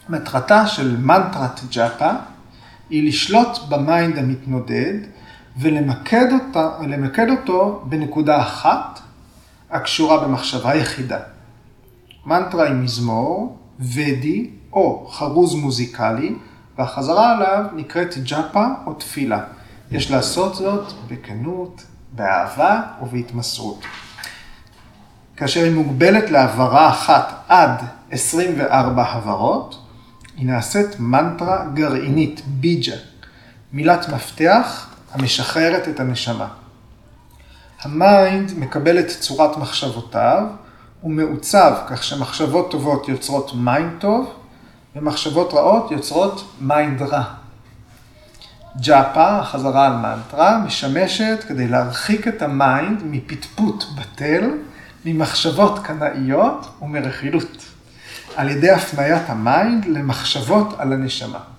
[0.09, 2.11] מטרתה של מנטרת ג'אפה
[2.89, 4.93] היא לשלוט ב mind המתנודד
[5.59, 8.99] ולמקד אותה, למקד אותו בנקודה אחת
[9.69, 11.19] הקשורה במחשבה יחידה.
[12.25, 16.35] מנטרה היא מזמור, ודי או חרוז מוזיקלי,
[16.77, 19.43] והחזרה עליו נקראת ג'אפה או תפילה.
[19.91, 21.83] יש לעשות זאת בכנות,
[22.15, 23.83] באהבה ובהתמסרות.
[25.37, 29.83] כאשר היא מוגבלת להברה אחת עד 24 הברות,
[30.37, 32.95] היא נעשית מנטרה גרעינית, ביג'ה,
[33.73, 36.47] מילת מפתח המשחררת את הנשמה.
[37.81, 40.43] ה mind מקבל את צורת מחשבותיו,
[41.01, 44.33] הוא מעוצב כך שמחשבות טובות יוצרות mind טוב,
[44.95, 47.23] ומחשבות רעות יוצרות mind רע.
[48.81, 54.49] ג'אפה, החזרה על מנטרה, משמשת כדי להרחיק את ה mind מפטפוט בטל,
[55.05, 57.65] ממחשבות קנאיות ומרכילות,
[58.35, 61.56] על ידי הפניית ה mind למחשבות על הנשמה.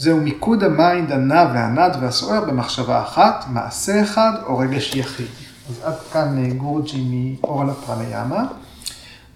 [0.00, 5.26] זהו מיקוד ה mind הנע והנד והסוער במחשבה אחת, מעשה אחד או רגש יחיד.
[5.68, 8.46] אז עד כאן אה, גורוג'י מאור על הפרניאמה,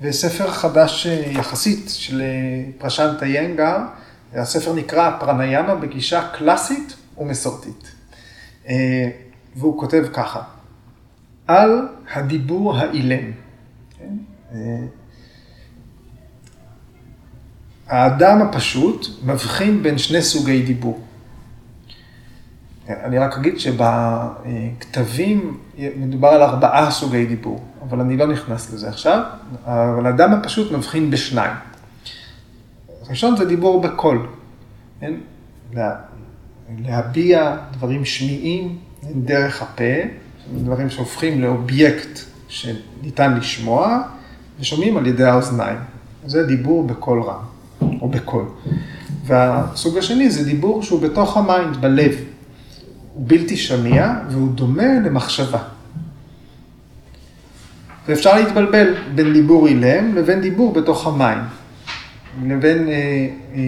[0.01, 3.87] וספר חדש אה, יחסית של אה, פרשנט איינגאר,
[4.35, 7.91] הספר נקרא פרניאמה בגישה קלאסית ומסורתית.
[9.57, 10.43] והוא כותב ככה,
[11.47, 13.33] על הדיבור האילם.
[13.99, 14.15] כן?
[17.95, 21.01] האדם הפשוט מבחין בין שני סוגי דיבור.
[22.89, 25.59] אני רק אגיד שבכתבים
[25.97, 29.23] מדובר על ארבעה סוגי דיבור, אבל אני לא נכנס לזה עכשיו,
[29.67, 31.57] אבל האדם הפשוט מבחין בשניים.
[33.07, 34.27] הראשון זה דיבור בקול,
[35.01, 35.15] כן?
[35.73, 35.95] לה,
[36.79, 38.79] להביע דברים שמיעים
[39.15, 39.95] דרך הפה,
[40.57, 44.03] דברים שהופכים לאובייקט שניתן לשמוע,
[44.61, 45.79] ושומעים על ידי האוזניים.
[46.27, 47.54] זה דיבור בקול רם.
[47.81, 48.45] או בקול.
[49.27, 52.13] והסוג השני זה דיבור שהוא בתוך ה mind, בלב.
[53.15, 55.59] הוא בלתי שמיע והוא דומה למחשבה.
[58.09, 61.45] ואפשר להתבלבל בין דיבור אילם לבין דיבור בתוך ה mind.
[62.47, 62.95] לבין אה,
[63.55, 63.61] אה,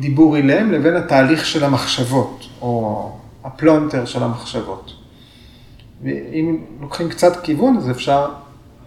[0.00, 3.12] דיבור אילם לבין התהליך של המחשבות, או
[3.44, 4.92] הפלונטר של המחשבות.
[6.02, 8.28] ואם לוקחים קצת כיוון, אז אפשר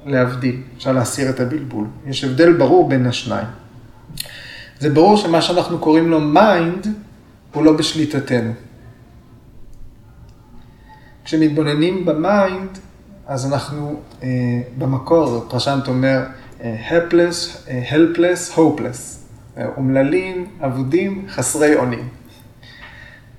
[0.06, 1.86] להבדיל, אפשר להסיר את הבלבול.
[2.08, 3.48] יש הבדל ברור בין השניים.
[4.80, 6.88] זה ברור שמה שאנחנו קוראים לו mind,
[7.54, 8.52] הוא לא בשליטתנו.
[11.26, 12.70] כשמתבוננים ב mind,
[13.28, 14.30] אז אנחנו אה,
[14.78, 16.22] במקור, פרשנט אומר,
[16.62, 22.08] אה, helpless, אה, helpless, hopeless, אומללים, אבודים, חסרי אונים.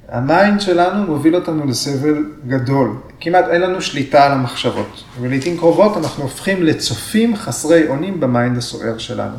[0.08, 5.96] ה mind שלנו מוביל אותנו לסבל גדול, כמעט אין לנו שליטה על המחשבות, ולעיתים קרובות
[5.96, 9.36] אנחנו הופכים לצופים חסרי אונים ב mind הסוער שלנו.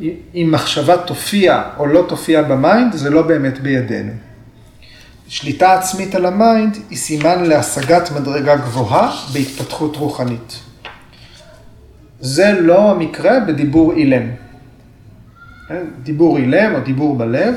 [0.00, 4.12] אם מחשבה תופיע או לא תופיע ב mind, זה לא באמת בידינו.
[5.28, 10.60] שליטה עצמית על ה mind היא סימן להשגת מדרגה גבוהה בהתפתחות רוחנית.
[12.20, 14.30] זה לא המקרה בדיבור אילם.
[15.68, 15.84] כן?
[16.02, 17.54] דיבור אילם או דיבור בלב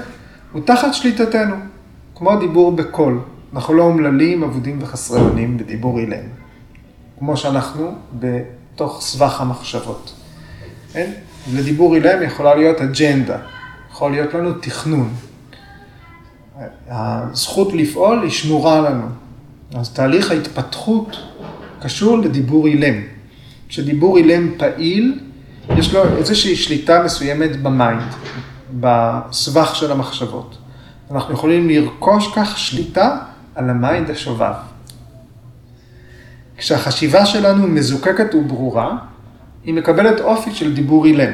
[0.52, 1.56] הוא תחת שליטתנו,
[2.16, 3.20] כמו דיבור בקול.
[3.54, 6.24] אנחנו לא אומללים, אבודים וחסרי אונים בדיבור אילם,
[7.20, 10.14] כמו שאנחנו בתוך סבך המחשבות.
[10.94, 11.12] כן?
[11.54, 13.38] לדיבור אילם יכולה להיות אג'נדה,
[13.92, 15.14] יכול להיות לנו תכנון.
[16.90, 19.06] הזכות לפעול היא שמורה לנו.
[19.76, 21.18] אז תהליך ההתפתחות
[21.82, 22.96] קשור לדיבור אילם.
[23.70, 25.20] כשדיבור אילם פעיל,
[25.78, 28.14] יש לו איזושהי שליטה מסוימת ב mind,
[28.80, 30.58] בסבך של המחשבות.
[31.12, 33.18] אנחנו יכולים לרכוש כך שליטה
[33.56, 34.54] על ה mind השובב.
[36.58, 38.98] כשהחשיבה שלנו מזוקקת וברורה,
[39.64, 41.32] היא מקבלת אופי של דיבור אילם.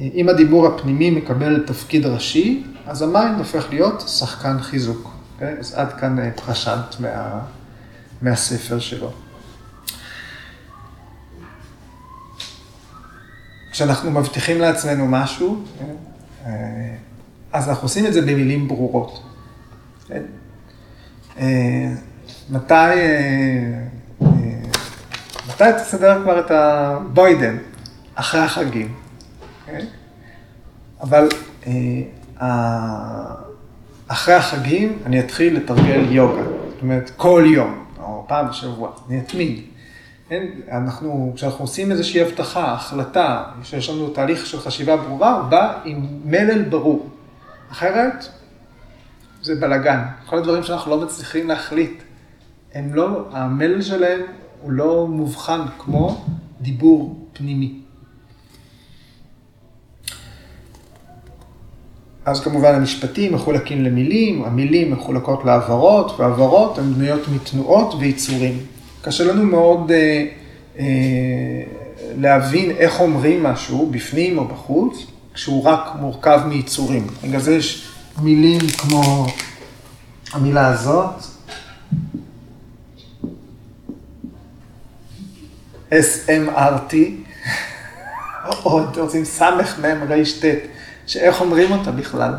[0.00, 5.04] אם הדיבור הפנימי מקבל תפקיד ראשי, אז ה mind הופך להיות שחקן חיזוק.
[5.06, 5.22] Okay?
[5.42, 5.58] אוקיי?
[5.58, 7.40] אז עד כאן אה, פרשנט מה,
[8.22, 9.12] מהספר שלו.
[13.72, 15.62] כשאנחנו מבטיחים לעצמנו משהו?
[16.46, 16.50] אה,
[17.52, 19.22] אז אנחנו עושים את זה במילים ברורות.
[20.08, 20.22] כן?
[21.38, 21.92] אה,
[22.50, 22.74] מתי...
[25.62, 27.56] מתי תסדר כבר את הבוידן?
[28.14, 28.94] אחרי החגים.
[29.66, 29.70] Okay?
[31.00, 31.28] אבל
[31.66, 32.46] אה,
[34.08, 36.42] אחרי החגים אני אתחיל לתרגל יוגה.
[36.42, 39.60] זאת אומרת, כל יום, או פעם בשבוע, אני אתמיד.
[40.28, 40.46] כן?
[40.72, 46.06] אנחנו, כשאנחנו עושים איזושהי הבטחה, החלטה, שיש לנו תהליך של חשיבה ברורה, הוא בא עם
[46.24, 47.08] מלל ברור.
[47.72, 48.28] אחרת,
[49.42, 50.02] זה בלאגן.
[50.26, 52.02] כל הדברים שאנחנו לא מצליחים להחליט,
[52.74, 54.20] הם לא, המלל שלהם
[54.62, 56.24] הוא לא מובחן כמו
[56.60, 57.72] דיבור פנימי.
[62.24, 68.58] אז כמובן המשפטים מחולקים למילים, המילים מחולקות להעברות, והעברות הן בנויות מתנועות ויצורים.
[69.02, 70.26] קשה לנו מאוד אה,
[70.78, 70.84] אה,
[72.18, 77.06] להבין איך אומרים משהו, בפנים או בחוץ, כשהוא רק מורכב מיצורים.
[77.24, 77.88] בגלל זה יש
[78.22, 79.26] מילים כמו
[80.32, 81.24] המילה הזאת,
[85.92, 86.94] SMRT,
[88.64, 90.44] או אתם רוצים סמ"ם ר"ט,
[91.06, 92.34] שאיך אומרים אותה בכלל.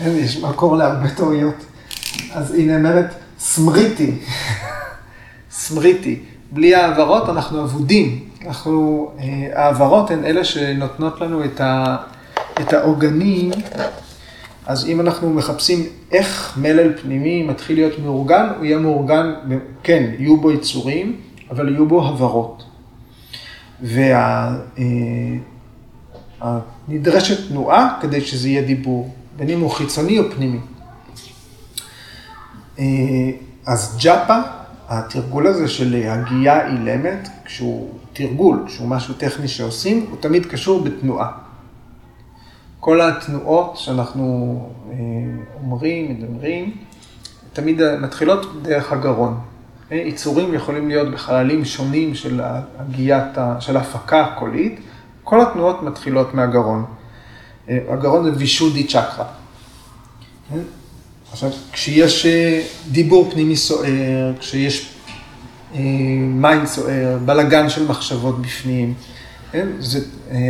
[0.00, 1.64] יש מקור להרבה טעויות.
[2.32, 4.18] אז היא נאמרת סמריטי,
[5.50, 6.20] סמריטי.
[6.50, 8.28] בלי העברות אנחנו אבודים.
[8.46, 11.96] אנחנו, אה, העברות הן אלה שנותנות לנו את, ה,
[12.60, 13.50] את העוגנים.
[14.66, 19.34] אז אם אנחנו מחפשים איך מלל פנימי מתחיל להיות מאורגן, הוא יהיה מאורגן,
[19.82, 21.16] כן, יהיו בו יצורים,
[21.50, 22.67] אבל יהיו בו הברות.
[26.88, 30.58] ונדרשת וה, תנועה כדי שזה יהיה דיבור, בין אם הוא חיצוני או פנימי.
[32.78, 32.84] אה,
[33.66, 34.38] אז ג'אפה,
[34.88, 41.30] התרגול הזה של הגייה אילמת, כשהוא תרגול, כשהוא משהו טכני שעושים, הוא תמיד קשור בתנועה.
[42.80, 44.58] כל התנועות שאנחנו
[44.90, 44.96] אה,
[45.62, 46.76] אומרים, מדברים,
[47.52, 49.40] תמיד מתחילות דרך הגרון.
[49.90, 52.40] יצורים יכולים להיות בחללים שונים של
[52.78, 54.80] הגיית, של ההפקה הקולית,
[55.24, 56.84] כל התנועות מתחילות מהגרון.
[57.68, 59.24] אה, הגרון זה וישודי צ'קרה.
[61.32, 64.94] עכשיו, כשיש אה, דיבור פנימי סוער, כשיש
[65.74, 65.80] אה,
[66.18, 68.94] מים סוער, בלגן של מחשבות בפנים,
[69.78, 70.00] זה,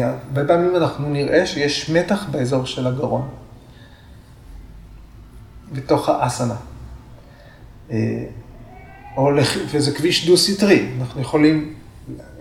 [0.03, 3.29] הרבה פעמים אנחנו נראה שיש מתח באזור של הגרון,
[5.73, 6.55] בתוך האסנה.
[9.19, 9.57] או לח...
[9.71, 11.73] וזה כביש דו-סטרי, אנחנו יכולים,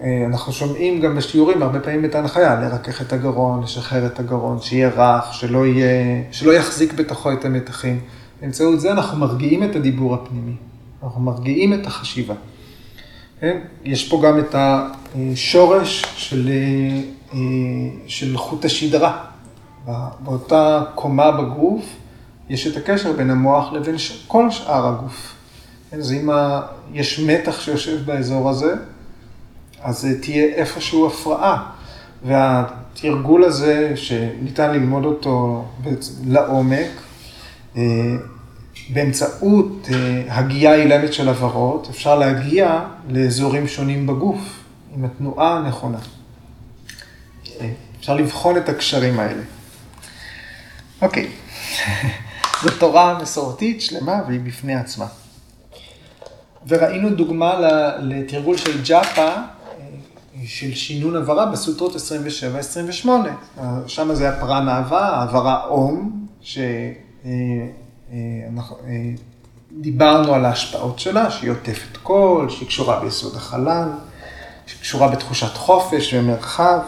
[0.02, 4.62] אה, אנחנו שומעים גם בשיעורים הרבה פעמים את ההנחיה, לרכך את הגרון, לשחרר את הגרון,
[4.62, 8.00] שיהיה רך, שלא, יהיה, שלא יחזיק בתוכו את המתחים.
[8.42, 10.56] באמצעות זה אנחנו מרגיעים את הדיבור הפנימי,
[11.04, 12.36] אנחנו מרגיעים את החשיבה.
[13.40, 13.60] כן?
[13.84, 16.50] יש פה גם את השורש של,
[17.34, 17.40] אה,
[18.08, 19.24] של חוט השדרה.
[20.20, 21.86] באותה קומה בגוף
[22.50, 23.96] יש את הקשר בין המוח לבין
[24.28, 25.37] כל שאר הגוף.
[26.00, 26.30] אז אם
[26.94, 28.74] יש מתח שיושב באזור הזה,
[29.82, 31.72] אז תהיה איפשהו הפרעה.
[32.26, 35.66] והתרגול הזה, שניתן ללמוד אותו
[36.28, 36.88] לעומק,
[37.78, 37.82] אה,
[38.90, 44.40] באמצעות אה, הגייה אילמת של עברות, אפשר להגיע לאזורים שונים בגוף,
[44.96, 45.98] עם התנועה הנכונה.
[47.60, 47.70] אה,
[48.00, 49.42] אפשר לבחון את הקשרים האלה.
[51.02, 51.28] אוקיי,
[52.64, 55.06] זו תורה מסורתית שלמה והיא בפני עצמה.
[56.68, 57.60] וראינו דוגמה
[58.02, 59.42] לתרגול של ג'אפה, אה,
[60.46, 63.08] של שינון הברה בסוטרות 27-28.
[63.88, 67.04] שם זה הפרה מהווה, העברה אום, שדיברנו
[70.28, 73.88] אה, אה, על ההשפעות שלה, שהיא עוטפת קול, שהיא קשורה ביסוד החלל,
[74.66, 76.80] שהיא קשורה בתחושת חופש ומרחב,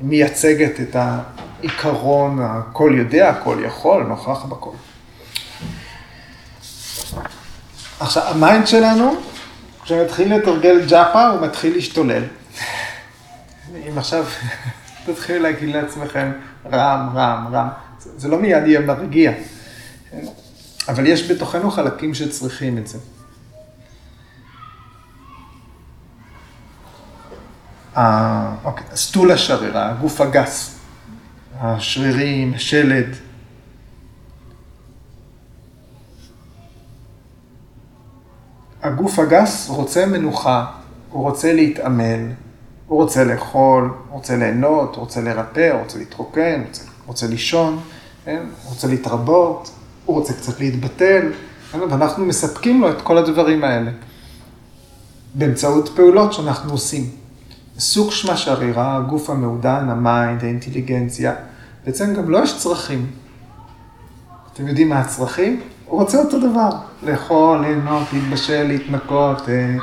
[0.00, 4.70] מייצגת את העיקרון הכל יודע, הכל יכול, נוכח בכל.
[8.00, 9.16] עכשיו, ה mind שלנו,
[9.84, 12.22] כשמתחיל לתרגל ג'אפה, הוא מתחיל להשתולל.
[13.88, 14.24] אם עכשיו
[15.06, 16.32] תתחילו להגיד לעצמכם
[16.72, 17.68] רם, רם, רם,
[18.16, 19.32] זה לא מיד יהיה מרגיע.
[20.88, 22.98] אבל יש בתוכנו חלקים שצריכים את זה.
[28.64, 30.78] אוקיי, סטול השרירה, הגוף הגס,
[31.60, 33.27] השרירים, השלד.
[38.82, 40.66] הגוף הגס רוצה מנוחה,
[41.10, 42.20] הוא רוצה להתעמל,
[42.86, 47.80] הוא רוצה לאכול, רוצה ליהנות, רוצה לרפא, רוצה להתרוקן, רוצה, רוצה לישון,
[48.24, 48.42] כן?
[48.64, 49.70] רוצה להתרבות,
[50.04, 51.32] הוא רוצה קצת להתבטל,
[51.72, 51.80] כן?
[51.80, 53.90] ואנחנו מספקים לו את כל הדברים האלה
[55.34, 57.10] באמצעות פעולות שאנחנו עושים.
[57.78, 61.34] סוקשמה שרירה, הגוף המעודן, ה mind, האינטליגנציה,
[61.86, 63.06] בעצם גם לו לא יש צרכים.
[64.52, 65.60] אתם יודעים מה הצרכים?
[65.88, 66.70] הוא רוצה אותו דבר,
[67.02, 69.76] לאכול, ליהנות, להתבשל, להתנקות, אה,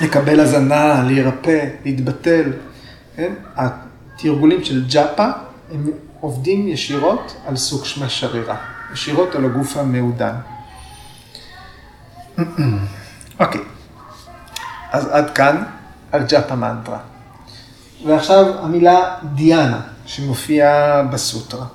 [0.00, 2.52] לקבל הזנה, להירפא, להתבטל.
[3.16, 3.32] כן?
[3.56, 5.26] התרגולים של ג'אפה
[5.72, 8.56] הם עובדים ישירות על סוג שמה שרירה,
[8.92, 10.34] ישירות על הגוף המעודן.
[13.40, 13.60] אוקיי,
[14.90, 15.64] אז עד כאן
[16.12, 16.98] על ג'אפה מנטרה.
[18.06, 21.66] ועכשיו המילה דיאנה שמופיעה בסוטרה.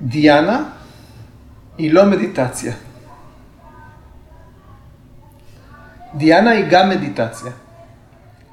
[0.00, 0.62] דיאנה
[1.78, 2.72] היא לא מדיטציה.
[6.14, 7.52] דיאנה היא גם מדיטציה,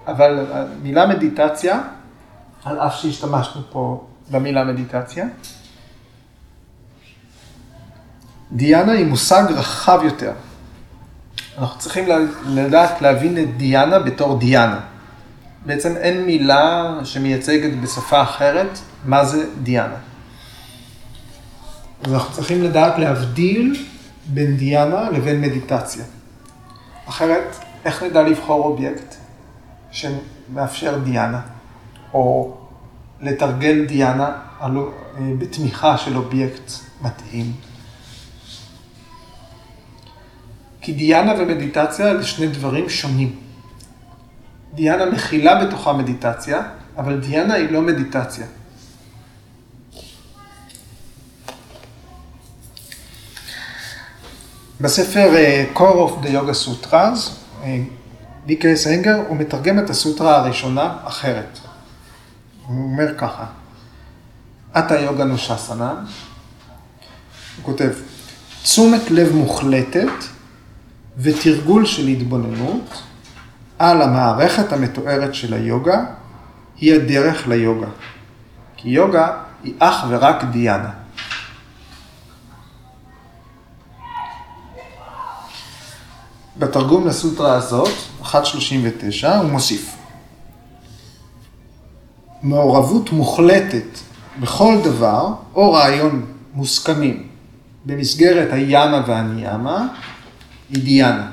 [0.08, 1.82] אבל המילה מדיטציה
[2.64, 5.26] על אף שהשתמשנו פה במילה מדיטציה.
[8.52, 10.34] דיאנה היא מושג רחב יותר.
[11.58, 12.06] אנחנו צריכים
[12.46, 14.80] לדעת להבין את דיאנה בתור דיאנה.
[15.66, 20.15] בעצם אין מילה שמייצגת בשפה אחרת מה זה דיאנה.
[22.06, 23.86] אז אנחנו צריכים לדעת להבדיל
[24.26, 26.04] בין דיאנה לבין מדיטציה.
[27.06, 29.16] אחרת, איך נדע לבחור אובייקט
[29.92, 31.42] שמאפשר דיאנה,
[32.14, 32.58] או
[33.22, 34.32] לתרגל דיאנה
[35.40, 37.52] בתמיכה של אובייקט מתאים?
[40.82, 43.36] כי דיאנה ומדיטציה אלה שני דברים שונים.
[44.74, 46.62] דיאנה מכילה בתוכה מדיטציה,
[46.98, 48.46] אבל דיאנה היא לא מדיטציה.
[54.82, 57.30] בספר אה, Core of the Yoga Sutras,
[58.46, 61.60] דיקייס אה, אנגר, הוא מתרגם את הסוטרה הראשונה אחרת.
[62.68, 63.46] הוא אומר ככה,
[64.74, 67.90] עתה יוגה נושסנה, הוא כותב,
[68.64, 70.12] תשומת לב מוחלטת
[71.18, 73.02] ותרגול של התבוננות
[73.80, 76.06] על המערכת המתוארת של היוגה
[76.78, 77.88] היא הדרך ליוגה.
[78.78, 81.05] כי יוגה היא אך ורק דיאנה.
[86.58, 87.90] בתרגום לסוטרה הזאת,
[88.24, 89.96] 1.39, הוא מוסיף.
[92.44, 94.00] מעורבות מוחלטת
[94.40, 97.28] בכל דבר, או רעיון מוסכמים,
[97.86, 99.88] במסגרת הימה והניאמה,
[100.70, 101.32] היא דיאנה.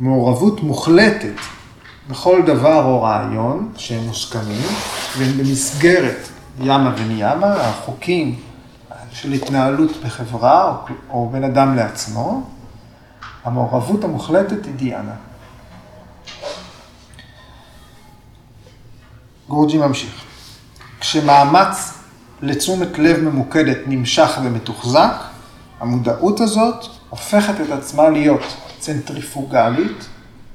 [0.00, 1.34] מעורבות מוחלטת
[2.10, 4.66] בכל דבר או רעיון שהם מוסכמים,
[5.18, 6.28] ובמסגרת
[6.60, 8.38] ימה וניאמה, החוקים
[9.12, 12.50] של התנהלות בחברה או, או בין אדם לעצמו,
[13.44, 15.14] המעורבות המוחלטת היא דיאנה.
[19.48, 20.24] גורג'י ממשיך.
[21.00, 21.98] כשמאמץ
[22.42, 25.14] לתשומת לב ממוקדת נמשך ומתוחזק,
[25.80, 28.42] המודעות הזאת הופכת את עצמה להיות
[28.78, 30.08] צנטריפוגלית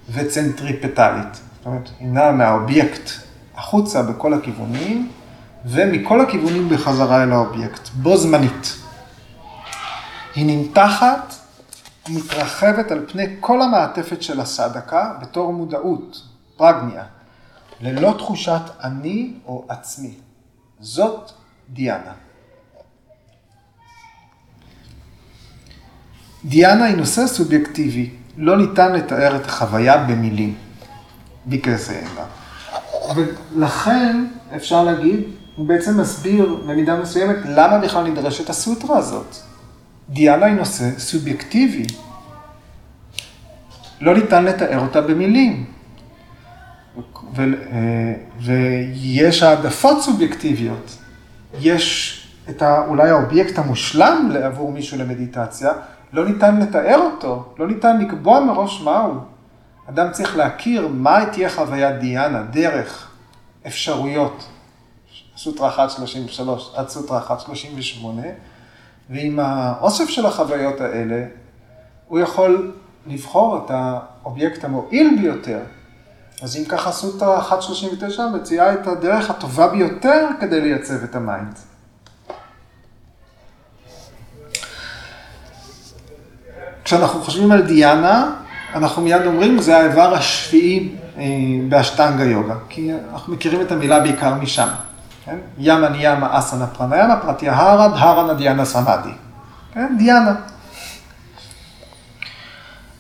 [0.10, 1.34] וצנטריפטלית.
[1.34, 3.12] זאת אומרת, היא נעה מהאובייקט
[3.56, 5.10] החוצה בכל הכיוונים,
[5.66, 8.78] ומכל הכיוונים בחזרה אל האובייקט, בו זמנית.
[10.36, 11.34] היא נמתחת
[12.10, 16.22] ומתרחבת על פני כל המעטפת של הסדקה בתור מודעות,
[16.58, 17.04] פרגניה,
[17.82, 20.14] ללא תחושת אני או עצמי.
[20.80, 21.32] זאת
[21.70, 22.12] דיאנה.
[26.46, 30.56] דיאנה היא נושא סובייקטיבי, לא ניתן לתאר את החוויה במילים.
[31.46, 32.26] ביקרסאנה.
[33.16, 35.24] ולכן אפשר להגיד,
[35.56, 39.36] הוא בעצם מסביר במידה מסוימת למה בכלל נדרשת הסוטרה הזאת.
[40.10, 41.86] דיאנה היא נושא סובייקטיבי.
[44.02, 45.66] לא ניתן לתאר אותה במילים.
[47.36, 47.42] ו,
[48.40, 50.98] ויש העדפות סובייקטיביות.
[51.60, 52.14] יש
[52.50, 55.72] את ה, אולי האובייקט המושלם עבור מישהו למדיטציה,
[56.14, 59.20] לא ניתן לתאר אותו, לא ניתן לקבוע מראש מהו.
[59.90, 63.12] אדם צריך להכיר מה תהיה חוויית דיאנה, דרך,
[63.68, 64.48] אפשרויות.
[65.38, 66.42] סוטרה 1.33
[66.76, 68.06] עד סוטרה 1.38,
[69.10, 71.26] ועם האוסף של החוויות האלה,
[72.08, 72.72] הוא יכול
[73.08, 75.60] לבחור את האובייקט המועיל ביותר.
[76.42, 81.60] אז אם ככה סוטרה 1.39 מציעה את הדרך הטובה ביותר כדי לייצב את ה mind.
[86.84, 88.36] כשאנחנו חושבים על דיאנה,
[88.74, 91.24] אנחנו מיד אומרים, זה האיבר השביעי אה,
[91.70, 94.68] באשטנגה יוגה, כי אנחנו מכירים את המילה בעיקר משם.
[95.28, 95.38] כן?
[95.58, 99.10] ימה ניאמה אסנה פרניאמה, פרטיה הרד, הרנה דיאנה סמאדי.
[99.74, 99.96] כן?
[99.98, 100.36] דיאנה.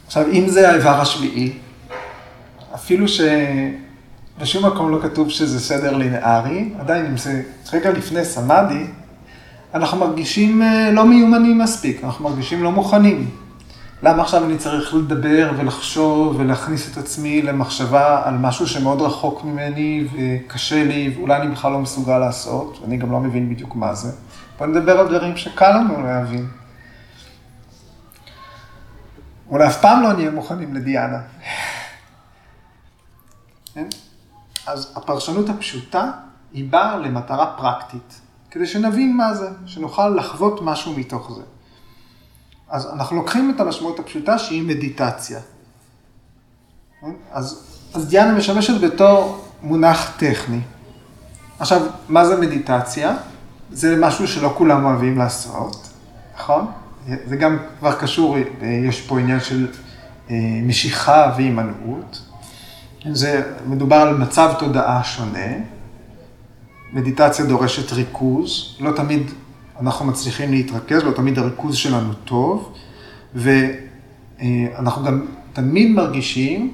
[0.07, 1.53] עכשיו, אם זה האיבר השביעי,
[2.75, 7.41] אפילו שבשום מקום לא כתוב שזה סדר לינארי, עדיין אם זה
[7.73, 8.87] רגע לפני סמאדי,
[9.73, 13.29] אנחנו מרגישים אה, לא מיומנים מספיק, אנחנו מרגישים לא מוכנים.
[14.03, 20.07] למה עכשיו אני צריך לדבר ולחשוב ולהכניס את עצמי למחשבה על משהו שמאוד רחוק ממני
[20.13, 24.11] וקשה לי ואולי אני בכלל לא מסוגל לעשות, ואני גם לא מבין בדיוק מה זה.
[24.57, 26.47] בוא נדבר על דברים שקל לנו להבין.
[29.49, 31.19] אולי אף פעם לא נהיה מוכנים לדיאנה.
[33.73, 33.87] כן?
[34.67, 36.11] אז הפרשנות הפשוטה
[36.53, 38.21] היא באה למטרה פרקטית,
[38.51, 41.56] כדי שנבין מה זה, שנוכל לחוות משהו מתוך זה.
[42.69, 45.39] אז אנחנו לוקחים את המשמעות הפשוטה שהיא מדיטציה.
[47.31, 47.63] אז,
[47.93, 50.59] אז דיאנה משמשת בתור מונח טכני.
[51.59, 53.15] עכשיו, מה זה מדיטציה?
[53.71, 55.89] זה משהו שלא כולם אוהבים לעשות,
[56.35, 56.65] נכון?
[57.25, 59.67] זה גם כבר קשור, יש פה עניין של
[60.29, 62.21] אה, משיכה והימנעות.
[63.11, 65.47] זה מדובר על מצב תודעה שונה.
[66.93, 69.31] מדיטציה דורשת ריכוז, לא תמיד
[69.81, 72.73] אנחנו מצליחים להתרכז, לא תמיד הריכוז שלנו טוב,
[73.35, 76.73] ואנחנו גם תמיד מרגישים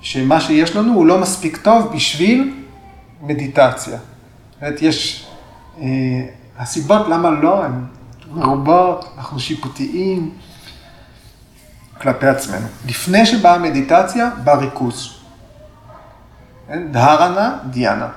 [0.00, 2.54] שמה שיש לנו הוא לא מספיק טוב בשביל
[3.22, 3.98] מדיטציה.
[3.98, 5.26] זאת אומרת, יש,
[5.80, 5.86] אה,
[6.58, 7.84] הסיבות למה לא הן
[8.32, 10.30] מרובות, אנחנו שיפוטיים
[12.00, 12.66] כלפי עצמנו.
[12.88, 15.20] לפני שבאה מדיטציה, בא ריכוז.
[16.68, 16.92] כן?
[16.92, 18.08] דהרנה, דיאנה.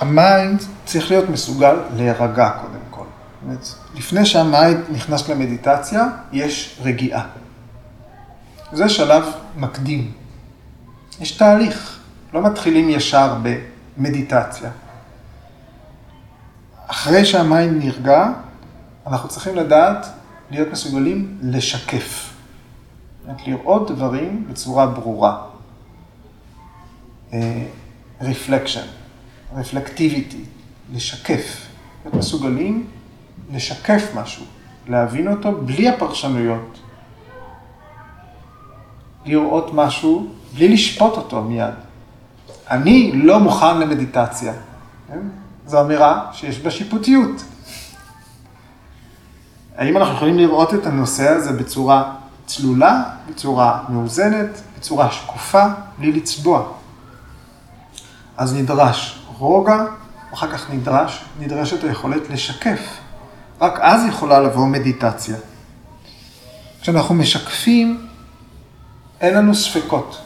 [0.00, 3.04] ה mind צריך להיות מסוגל להירגע קודם כל.
[3.42, 7.26] אומרת, לפני שה mind נכנס למדיטציה, יש רגיעה.
[8.72, 9.24] זה שלב
[9.56, 10.12] מקדים.
[11.20, 11.98] יש תהליך,
[12.32, 13.36] לא מתחילים ישר
[13.96, 14.70] במדיטציה.
[16.86, 18.28] אחרי שה mind נרגע,
[19.06, 20.06] אנחנו צריכים לדעת
[20.50, 22.30] להיות מסוגלים לשקף.
[23.46, 25.38] לראות דברים בצורה ברורה.
[28.20, 28.86] reflection,
[29.56, 30.44] reflectivity,
[30.92, 31.66] לשקף.
[32.04, 32.86] להיות מסוגלים
[33.52, 34.44] לשקף משהו,
[34.88, 36.78] להבין אותו בלי הפרשנויות.
[39.24, 41.74] לראות משהו בלי לשפוט אותו מיד.
[42.70, 44.52] אני לא מוכן למדיטציה.
[45.08, 45.18] כן?
[45.66, 47.44] זו אמירה שיש בה שיפוטיות.
[49.76, 52.14] האם אנחנו יכולים לראות את הנושא הזה בצורה
[52.46, 55.64] צלולה, בצורה מאוזנת, בצורה שקופה,
[55.98, 56.68] בלי לצבוע?
[58.36, 59.84] אז נדרש רוגע,
[60.34, 62.80] אחר כך נדרש, נדרשת היכולת לשקף.
[63.60, 65.36] רק אז יכולה לבוא מדיטציה.
[66.80, 68.06] כשאנחנו משקפים,
[69.20, 70.20] אין לנו ספקות.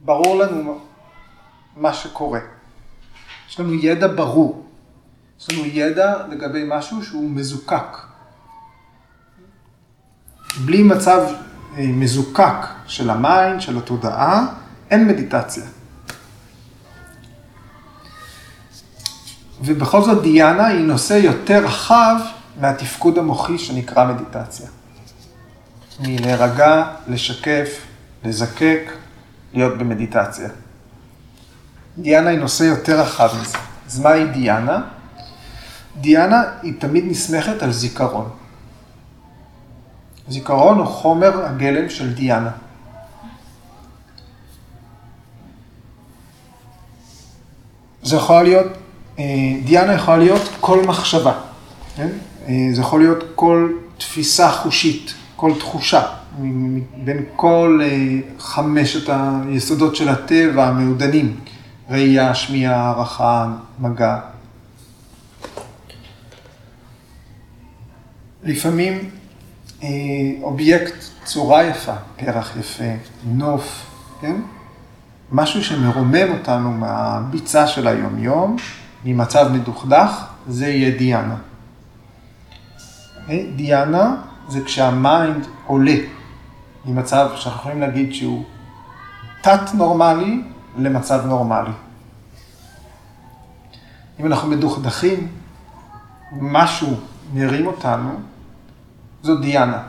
[0.00, 0.78] ברור לנו
[1.76, 2.40] מה שקורה.
[3.48, 4.66] יש לנו ידע ברור.
[5.40, 7.96] יש לנו ידע לגבי משהו שהוא מזוקק.
[10.64, 11.20] בלי מצב
[11.76, 14.46] אה, מזוקק של ה mind, של התודעה,
[14.90, 15.64] אין מדיטציה.
[19.60, 22.16] ובכל זאת דיאנה היא נושא יותר רחב
[22.60, 24.66] מהתפקוד המוחי שנקרא מדיטציה.
[26.00, 27.80] מלהירגע, לשקף,
[28.24, 28.92] לזקק,
[29.54, 30.48] להיות במדיטציה.
[31.98, 33.58] דיאנה היא נושא יותר רחב מזה.
[33.86, 34.82] אז מהי דיאנה?
[36.00, 38.30] דיאנה היא תמיד נסמכת על זיכרון.
[40.28, 42.50] זיכרון הוא חומר הגלם של דיאנה.
[48.02, 48.66] זה יכול להיות,
[49.64, 51.32] דיאנה יכולה להיות כל מחשבה,
[51.96, 52.08] כן?
[52.48, 56.02] אה, זה יכול להיות כל תפיסה חושית, כל תחושה,
[57.04, 61.40] בין כל אה, חמשת היסודות של הטבע המעודנים,
[61.90, 63.46] ראייה, שמיעה, הערכה,
[63.78, 64.18] מגע.
[68.44, 69.10] לפעמים
[69.82, 69.88] אה,
[70.42, 70.94] אובייקט,
[71.24, 72.84] צורה יפה, פרח יפה,
[73.24, 73.86] נוף,
[74.20, 74.36] כן?
[75.32, 78.56] משהו שמרומם אותנו מהביצה של היומיום,
[79.06, 81.36] ממצב מדוכדך, זה יהיה דיאנה.
[83.28, 84.16] אה, דיאנה
[84.48, 85.96] זה כשהמיינד עולה
[86.84, 88.44] ממצב שאנחנו יכולים להגיד שהוא
[89.40, 90.42] תת-נורמלי
[90.78, 91.70] למצב נורמלי.
[94.20, 95.28] אם אנחנו מדוכדכים,
[96.32, 97.00] משהו
[97.34, 98.20] מרים אותנו,
[99.22, 99.82] זאת דיאנה.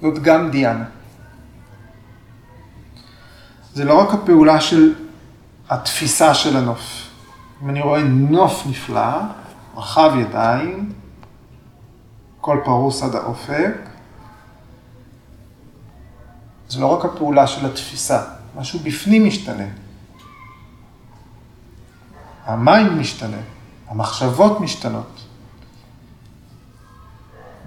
[0.00, 0.84] זאת גם דיאנה.
[3.74, 4.94] זה לא רק הפעולה של
[5.68, 7.01] התפיסה של הנוף.
[7.62, 9.18] אם אני רואה נוף נפלא,
[9.76, 10.92] רחב ידיים,
[12.38, 13.74] הכל פרוס עד האופק.
[16.68, 18.22] זה לא רק הפעולה של התפיסה,
[18.56, 19.66] משהו בפנים משתנה.
[22.44, 23.36] המים משתנה,
[23.88, 25.26] המחשבות משתנות.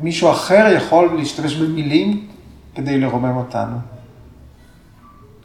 [0.02, 2.28] מישהו אחר יכול להשתמש במילים
[2.76, 3.78] כדי לרומם אותנו,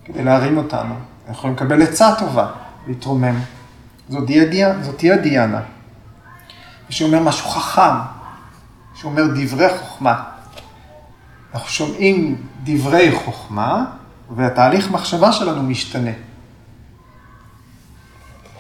[0.05, 0.95] כדי להרים אותנו.
[0.95, 2.53] אנחנו יכולים לקבל עצה טובה,
[2.87, 3.35] להתרומם.
[4.11, 4.25] זאת
[4.97, 5.61] תהיה דיאנה.
[6.89, 7.97] מי שאומר משהו חכם,
[8.95, 10.23] שאומר דברי חוכמה.
[11.55, 13.85] אנחנו שומעים דברי חוכמה,
[14.37, 16.11] והתהליך מחשבה שלנו משתנה.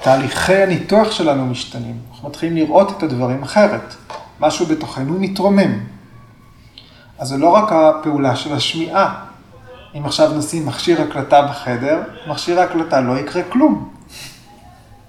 [0.03, 1.98] תהליכי הניתוח שלנו משתנים.
[2.11, 3.94] אנחנו מתחילים לראות את הדברים אחרת.
[4.40, 5.78] משהו בתוכנו מתרומם.
[7.18, 9.24] אז זה לא רק הפעולה של השמיעה.
[9.94, 13.99] אם עכשיו נשים מכשיר הקלטה בחדר, מכשיר ההקלטה לא יקרה כלום.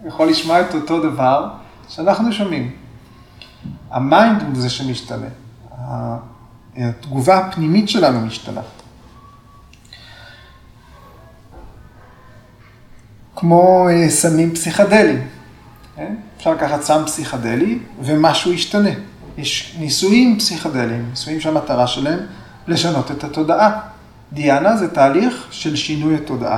[0.06, 1.49] יכול לשמוע את אותו דבר
[1.89, 2.72] שאנחנו שומעים.
[3.91, 5.28] ה mind הוא זה שמשתנה.
[6.78, 8.62] התגובה הפנימית שלנו משתנה.
[13.36, 15.28] כמו אה, סמים פסיכדליים.
[15.95, 16.16] כן?
[16.38, 18.89] אפשר לקחת סם פסיכדלי ומשהו ישתנה.
[19.38, 22.20] יש ניסויים פסיכדליים, ניסויים שהמטרה שלהם
[22.68, 23.80] לשנות את התודעה.
[24.34, 26.58] דיאנה זה תהליך של שינוי התודעה.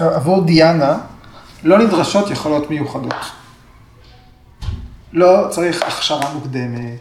[0.00, 0.98] עכשיו, עבור דיאנה
[1.64, 3.14] לא נדרשות יכולות מיוחדות.
[5.12, 6.98] לא צריך הכשרה מוקדמת,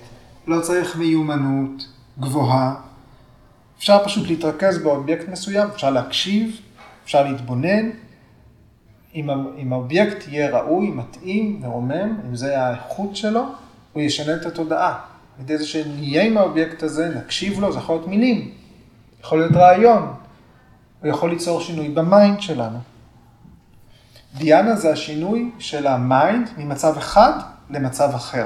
[0.48, 1.88] לא צריך מיומנות
[2.20, 2.76] גבוהה.
[3.78, 6.60] אפשר פשוט להתרכז באובייקט מסוים, אפשר להקשיב,
[7.04, 7.90] אפשר להתבונן.
[9.16, 13.46] אם, אם האובייקט יהיה ראוי, מתאים, מרומם, אם זה האיכות שלו,
[13.94, 15.00] הוא ישנה את התודעה.
[15.38, 18.52] על ידי זה שנהיה עם האובייקט הזה, נקשיב לו, זה יכול להיות מילים,
[19.24, 20.14] יכול להיות רעיון,
[21.02, 22.80] הוא יכול ליצור שינוי ב mind שלנו.
[24.38, 27.32] דיאנה זה השינוי של ה mind ממצב אחד
[27.70, 28.46] למצב אחר.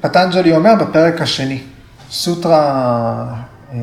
[0.00, 1.62] פטנג'לי אומר בפרק השני,
[2.10, 3.34] סוטרה,
[3.72, 3.78] אה,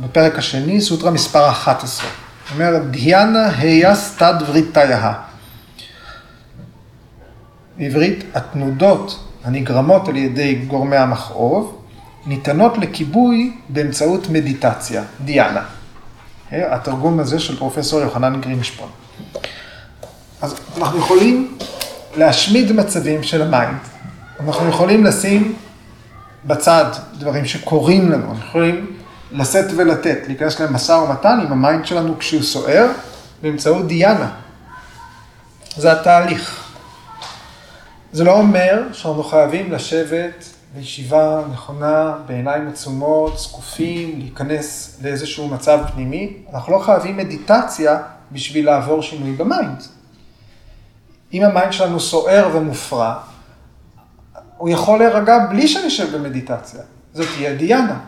[0.00, 2.10] בפרק השני, סוטרה מספר 11.
[2.54, 5.12] אומר, דיאנה הייאס תד וריטיה.
[7.78, 11.83] בעברית, התנודות הנגרמות על ידי גורמי המכאוב
[12.26, 15.64] ניתנות לכיבוי באמצעות מדיטציה, דיאנה.
[16.52, 18.88] התרגום הזה של פרופסור יוחנן גרינשפון.
[20.42, 21.58] אז אנחנו יכולים
[22.16, 23.78] להשמיד מצבים של ה mind.
[24.40, 25.54] אנחנו יכולים לשים
[26.44, 26.84] בצד
[27.18, 28.96] דברים שקורים לנו, אנחנו יכולים
[29.32, 32.86] לשאת ולתת, להיכנס למשא ומתן עם ה mind שלנו כשהוא סוער,
[33.42, 34.30] באמצעות דיאנה.
[35.76, 36.64] זה התהליך.
[38.12, 40.44] זה לא אומר שאנחנו חייבים לשבת
[40.74, 46.36] בישיבה נכונה, בעיניים עצומות, זקופים, להיכנס לאיזשהו מצב פנימי.
[46.52, 47.98] אנחנו לא חייבים מדיטציה
[48.32, 49.82] בשביל לעבור שינוי ב mind.
[51.32, 53.14] אם ה mind שלנו סוער ומופרע,
[54.56, 56.80] הוא יכול להירגע בלי שנשב במדיטציה.
[57.12, 57.98] זאת תהיה דיאנה.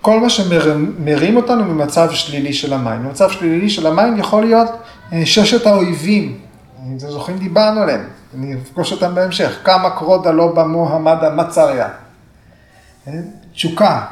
[0.00, 3.06] כל מה שמרים אותנו ממצב שלילי של ה mind.
[3.06, 4.68] מצב שלילי של ה mind יכול להיות
[5.12, 6.40] אה, ששת האויבים,
[6.74, 9.60] אתם זוכרים דיברנו עליהם, אני אפגוש אותם בהמשך.
[9.64, 11.88] קאמה קרודה לובה מוהה מדה מצריה.
[13.06, 13.12] אה,
[13.52, 14.06] תשוקה,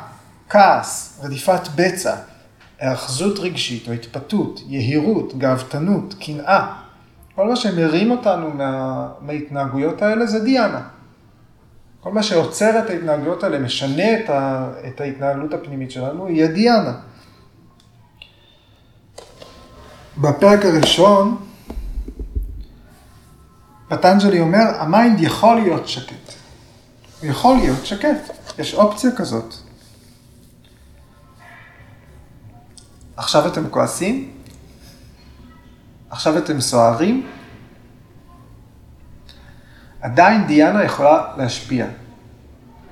[0.49, 2.15] כעס, רדיפת בצע,
[2.79, 6.73] היאחזות רגשית או התפתות, יהירות, גאוותנות, קנאה.
[7.35, 10.81] כל מה שמרים אותנו מה, מההתנהגויות האלה זה דיאנה.
[12.01, 16.93] כל מה שעוצר את ההתנהגויות האלה, משנה את, ה, את ההתנהלות הפנימית שלנו, יהיה דיאנה.
[20.19, 21.46] בפרק הראשון,
[23.89, 26.33] פטנג'לי אומר, ה mind יכול להיות שקט.
[27.21, 29.55] הוא יכול להיות שקט, יש אופציה כזאת.
[33.17, 34.31] עכשיו אתם כועסים?
[36.11, 37.27] עכשיו אתם סוערים?
[40.01, 41.87] עדיין דיאנה יכולה להשפיע.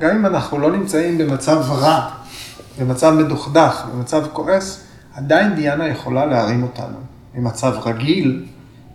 [0.00, 2.10] גם אם אנחנו לא נמצאים במצב רע,
[2.78, 4.84] במצב מדוכדך, במצב כועס,
[5.14, 6.98] עדיין דיאנה יכולה להרים אותנו.
[7.34, 8.46] ממצב רגיל,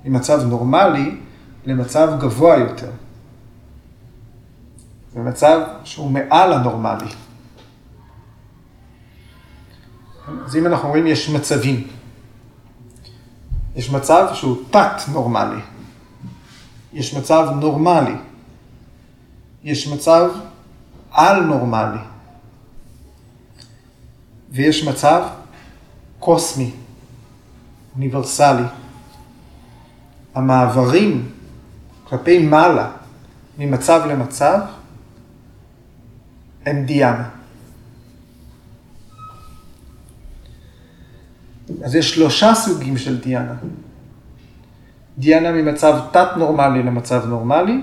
[0.05, 1.17] ממצב נורמלי,
[1.69, 2.91] למצב גבוה יותר.
[5.13, 7.11] במצב שהוא מעל הנורמלי.
[10.45, 11.87] אז אם אנחנו אומרים יש מצבים,
[13.75, 15.61] יש מצב שהוא תת-נורמלי,
[16.93, 18.15] יש מצב נורמלי,
[19.63, 20.29] יש מצב
[21.11, 21.99] על-נורמלי,
[24.51, 25.27] ויש מצב
[26.19, 26.71] קוסמי,
[27.95, 28.63] אוניברסלי.
[30.35, 31.31] המעברים
[32.09, 32.91] כלפי מעלה,
[33.57, 34.59] ממצב למצב,
[36.65, 37.29] הם דיאנה.
[41.83, 43.53] אז יש שלושה סוגים של דיאנה.
[45.17, 47.81] דיאנה ממצב תת-נורמלי למצב נורמלי,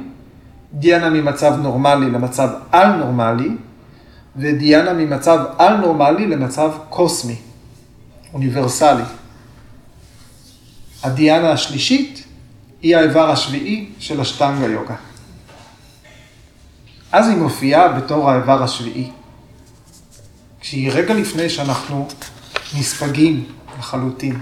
[0.72, 3.50] דיאנה ממצב נורמלי למצב על-נורמלי,
[4.36, 7.36] ודיאנה ממצב על-נורמלי למצב קוסמי,
[8.34, 9.02] אוניברסלי.
[11.02, 12.25] הדיאנה השלישית
[12.82, 14.96] היא האיבר השביעי של השטנגה יוגה.
[17.12, 19.10] אז היא מופיעה בתור האיבר השביעי.
[20.60, 22.08] כשהיא רגע לפני שאנחנו
[22.78, 23.44] נספגים
[23.78, 24.38] לחלוטין.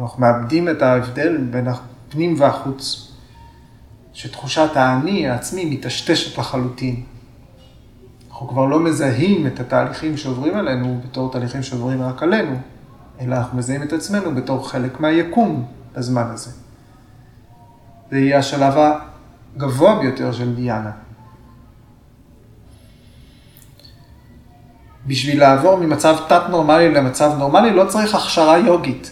[0.00, 3.12] אנחנו מאבדים את ההבדל בין הפנים והחוץ.
[4.12, 7.02] שתחושת האני, העצמי, מטשטשת לחלוטין.
[8.30, 12.56] אנחנו כבר לא מזהים את התהליכים שעוברים עלינו בתור תהליכים שעוברים רק עלינו,
[13.20, 15.66] אלא אנחנו מזהים את עצמנו בתור חלק מהיקום,
[15.96, 16.50] בזמן הזה.
[18.10, 18.74] זה יהיה השלב
[19.56, 20.90] הגבוה ביותר של דיאנה.
[25.06, 29.10] בשביל לעבור ממצב תת-נורמלי למצב נורמלי לא צריך הכשרה יוגית.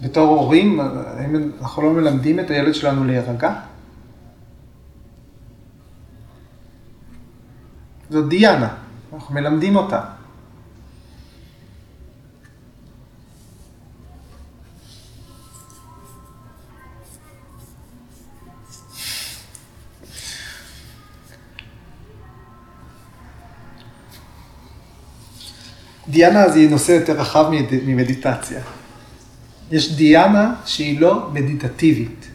[0.00, 3.54] בתור הורים, האם אנחנו לא מלמדים את הילד שלנו להירגע?
[8.10, 8.74] זאת דיאנה.
[9.12, 10.17] אנחנו מלמדים אותה.
[26.08, 27.46] דיאנה זה נושא יותר רחב
[27.86, 28.60] ממדיטציה.
[29.70, 32.28] יש דיאנה שהיא לא מדיטטיבית.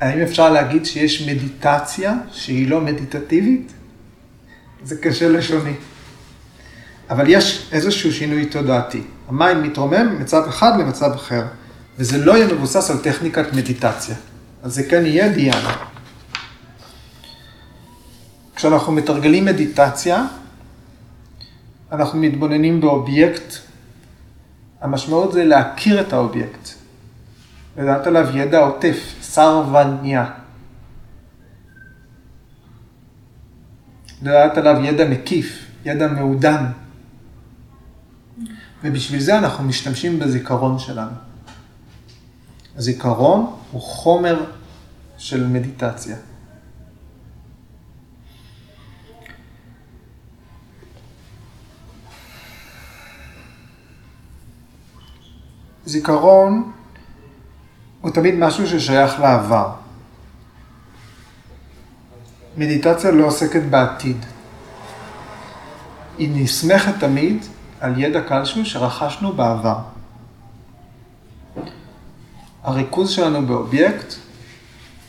[0.00, 3.72] האם אפשר להגיד שיש מדיטציה שהיא לא מדיטטיבית?
[4.84, 5.72] זה קשה לשוני.
[7.10, 9.02] אבל יש איזשהו שינוי תודעתי.
[9.28, 11.46] המים מתרומם מצד אחד למצד אחר,
[11.98, 14.14] וזה לא יהיה מבוסס על טכניקת מדיטציה.
[14.62, 15.76] אז זה כן יהיה דיאנה.
[18.56, 20.26] כשאנחנו מתרגלים מדיטציה,
[21.92, 23.54] אנחנו מתבוננים באובייקט.
[24.80, 26.68] המשמעות זה להכיר את האובייקט.
[27.76, 30.30] לדעת עליו ידע עוטף, סרבניה.
[34.22, 36.66] לדעת עליו ידע מקיף, ידע מעודן.
[38.84, 41.16] ובשביל זה אנחנו משתמשים בזיכרון שלנו.
[42.76, 44.44] הזיכרון הוא חומר
[45.18, 46.16] של מדיטציה.
[55.86, 56.72] זיכרון
[58.00, 59.70] הוא תמיד משהו ששייך לעבר.
[62.56, 64.26] מדיטציה לא עוסקת בעתיד.
[66.18, 67.44] היא נסמכת תמיד
[67.80, 69.78] על ידע כלשהו שרכשנו בעבר.
[72.62, 74.14] הריכוז שלנו באובייקט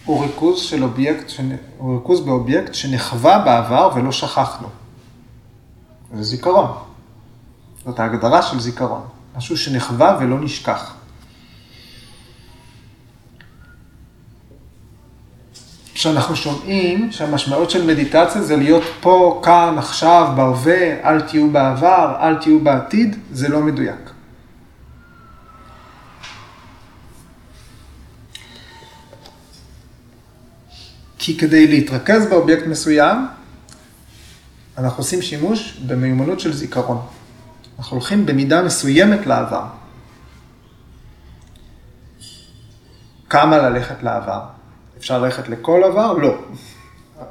[0.05, 1.31] הוא ריכוז, של אובייקט,
[1.77, 4.67] הוא ריכוז באובייקט שנחווה בעבר ולא שכחנו.
[6.13, 6.77] זה זיכרון.
[7.85, 9.16] זאת ההגדרה של זיכרון.
[9.37, 10.93] משהו שנחווה ולא נשכח.
[15.93, 22.35] כשאנחנו שומעים שהמשמעות של מדיטציה זה להיות פה, כאן, עכשיו, בהווה, אל תהיו בעבר, אל
[22.35, 24.09] תהיו בעתיד, זה לא מדויק.
[31.19, 33.27] כי כדי להתרכז באובייקט מסוים,
[34.77, 37.16] אנחנו עושים שימוש במיומנות של זיכרון.
[37.77, 39.65] אנחנו הולכים במידה מסוימת לעבר.
[43.29, 44.41] כמה ללכת לעבר?
[44.97, 46.13] אפשר ללכת לכל עבר?
[46.13, 46.35] לא.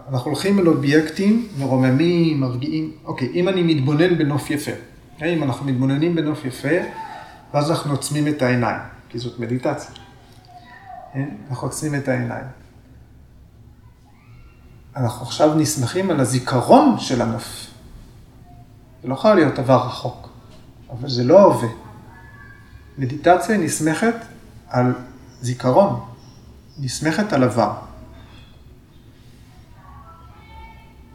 [0.08, 2.92] אנחנו הולכים אל אובייקטים מרוממים, מרגיעים.
[3.04, 4.70] אוקיי, אם אני מתבונן בנוף יפה,
[5.14, 5.34] אוקיי?
[5.34, 6.68] אם אנחנו מתבוננים בנוף יפה,
[7.54, 9.94] ואז אנחנו עוצמים את העיניים, כי זאת מדיטציה.
[11.12, 11.28] כן?
[11.50, 12.44] אנחנו עוצמים את העיניים.
[14.96, 17.66] אנחנו עכשיו נסמכים על הזיכרון של הנוף.
[19.02, 20.28] זה לא יכול להיות עבר רחוק.
[20.90, 21.68] אבל זה לא הווה.
[22.98, 24.14] מדיטציה נסמכת
[24.68, 24.94] על
[25.40, 26.00] זיכרון,
[26.78, 27.74] נסמכת על עבר.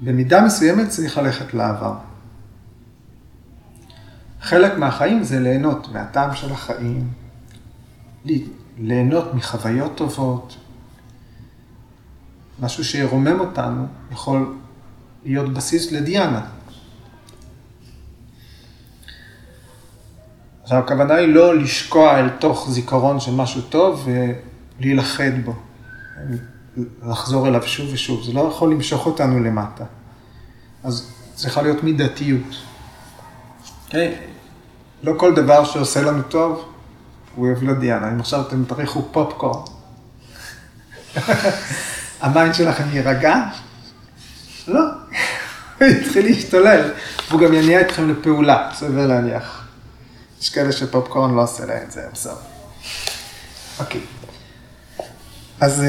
[0.01, 1.93] במידה מסוימת צריך ללכת לעבר.
[4.41, 7.07] חלק מהחיים זה ליהנות מהטעם של החיים,
[8.77, 10.57] ליהנות מחוויות טובות.
[12.59, 14.55] משהו שירומם אותנו יכול
[15.23, 16.45] להיות בסיס לדיאנה.
[20.63, 24.07] עכשיו, הכוונה היא לא לשקוע אל תוך זיכרון של משהו טוב
[24.79, 25.53] ולהילכד בו,
[27.03, 29.83] לחזור אליו שוב ושוב, זה לא יכול למשוך אותנו למטה.
[30.83, 32.41] אז צריכה להיות מידתיות.
[32.49, 33.85] Okay?
[33.85, 34.15] אוקיי?
[35.03, 36.65] לא כל דבר שעושה לנו טוב,
[37.35, 38.11] הוא יוביל לדיאנה.
[38.11, 39.61] אם עכשיו אתם תריחו פופקורן,
[42.21, 43.35] ה mind שלכם יירגע?
[44.67, 44.79] לא,
[45.79, 46.91] הוא יתחיל להשתולל,
[47.29, 49.60] והוא גם יניע אתכם לפעולה, סביר להניח.
[50.41, 52.35] יש כאלה שפופקורן לא עושה להם את זה, בסדר.
[53.79, 54.01] אוקיי.
[55.59, 55.83] אז...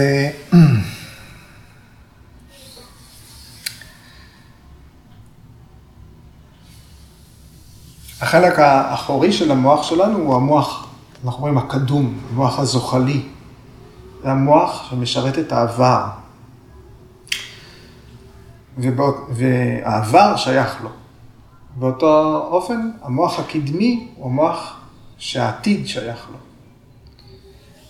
[8.20, 10.86] החלק האחורי של המוח שלנו הוא המוח,
[11.24, 13.28] אנחנו רואים הקדום, המוח הזוחלי.
[14.22, 16.05] זה המוח שמשרת את העבר.
[19.30, 21.01] והעבר שייך לו.
[21.77, 24.81] באותו אופן, המוח הקדמי הוא המוח
[25.18, 26.39] שהעתיד שייך לו.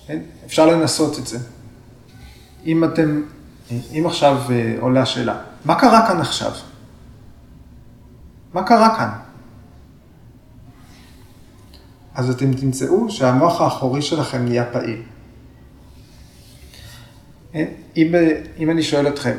[0.07, 0.23] כן?
[0.47, 1.39] אפשר לנסות את זה.
[2.67, 3.23] אם אתם,
[3.71, 6.53] אם עכשיו אה, עולה השאלה, מה קרה כאן עכשיו?
[8.55, 9.11] מה קרה כאן?
[12.15, 15.03] אז אתם תמצאו שהמוח האחורי שלכם נהיה פעיל.
[17.53, 17.67] כן?
[17.97, 18.15] אם,
[18.59, 19.37] אם אני שואל אתכם,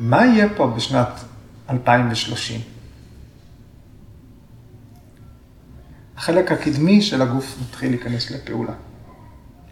[0.00, 1.08] מה יהיה פה בשנת
[1.70, 2.60] 2030.
[6.16, 8.72] החלק הקדמי של הגוף מתחיל להיכנס לפעולה.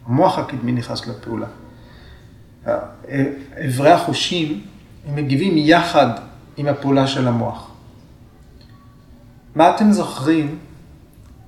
[0.07, 1.47] המוח הקדמי נכנס לפעולה.
[3.66, 4.66] אברי החושים
[5.07, 6.09] הם מגיבים יחד
[6.57, 7.70] עם הפעולה של המוח.
[9.55, 10.59] מה אתם זוכרים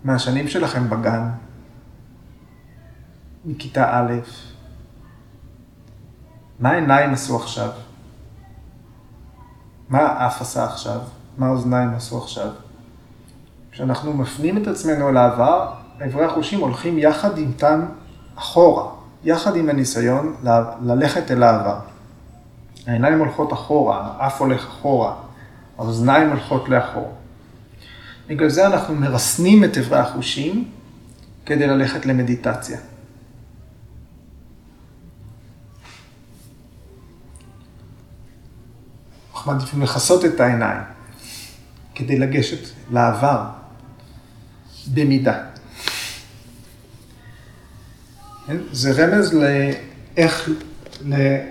[0.04, 1.28] מהשנים שלכם בגן,
[3.44, 4.12] מכיתה א',
[6.60, 7.70] מה העיניים עשו עכשיו?
[9.88, 11.00] מה האף עשה עכשיו?
[11.38, 12.48] מה האוזניים עשו עכשיו?
[13.72, 17.86] כשאנחנו מפנים את עצמנו אל העבר, איברי החושים הולכים יחד איתם
[18.36, 18.88] אחורה,
[19.24, 20.34] יחד עם הניסיון
[20.82, 21.78] ללכת אל העבר.
[22.86, 25.14] העיניים הולכות אחורה, האף הולך אחורה,
[25.78, 27.14] האוזניים הולכות לאחור.
[28.28, 30.68] בגלל זה אנחנו מרסנים את איברי החושים
[31.46, 32.78] כדי ללכת למדיטציה.
[39.48, 40.82] אנחנו מעדיפים לכסות את העיניים
[41.94, 43.44] כדי לגשת לעבר
[44.94, 45.44] במידה.
[48.46, 48.56] כן?
[48.72, 50.50] זה רמז לאיך
[51.12, 51.44] אה,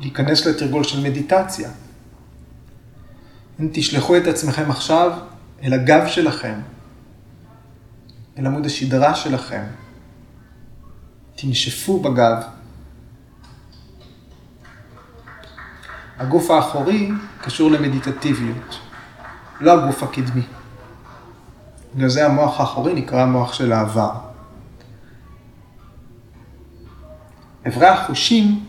[0.00, 1.70] להיכנס לתרגול של מדיטציה.
[3.72, 5.18] תשלחו את עצמכם עכשיו
[5.62, 6.60] אל הגב שלכם,
[8.38, 9.62] אל עמוד השדרה שלכם.
[11.36, 12.42] תנשפו בגב.
[16.18, 17.10] הגוף האחורי
[17.42, 18.80] קשור למדיטטיביות,
[19.60, 20.42] לא הגוף הקדמי.
[21.94, 24.12] בגלל זה המוח האחורי נקרא המוח של העבר.
[27.66, 28.64] אברי החושים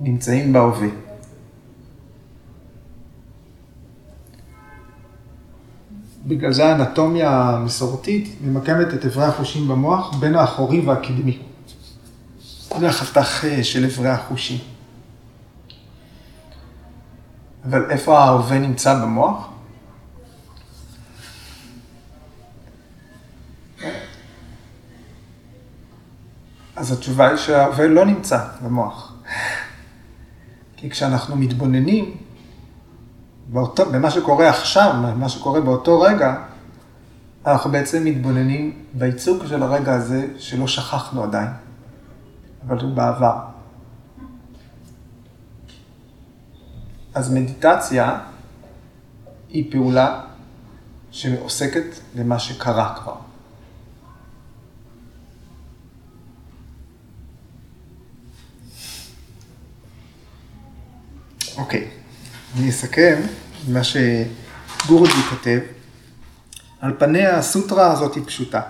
[0.00, 0.88] נמצאים בהווה.
[6.26, 11.38] בגלל זה האנטומיה המסורתית ממקמת את אברי החושים במוח בין האחורי והקדמי.
[12.80, 14.71] זה החתך אה, של אברי החושים.
[17.64, 19.48] אבל איפה ההווה נמצא במוח?
[26.76, 29.14] אז התשובה היא שההווה לא נמצא במוח.
[30.76, 32.16] כי כשאנחנו מתבוננים
[33.48, 36.34] באותו, במה שקורה עכשיו, במה שקורה באותו רגע,
[37.46, 41.48] אנחנו בעצם מתבוננים בייצוג של הרגע הזה שלא שכחנו עדיין,
[42.66, 43.51] אבל הוא בעבר.
[47.14, 48.18] אז מדיטציה
[49.48, 50.20] היא פעולה
[51.10, 51.84] שעוסקת
[52.14, 53.16] למה שקרה כבר.
[61.56, 61.88] אוקיי,
[62.56, 63.20] אני אסכם
[63.68, 65.58] מה שגורדי כותב.
[66.80, 68.60] על פניה הסוטרה הזאת היא פשוטה.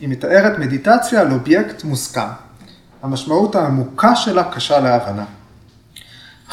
[0.00, 2.28] היא מתארת מדיטציה על אובייקט מוסכם.
[3.02, 5.24] המשמעות העמוקה שלה קשה להבנה.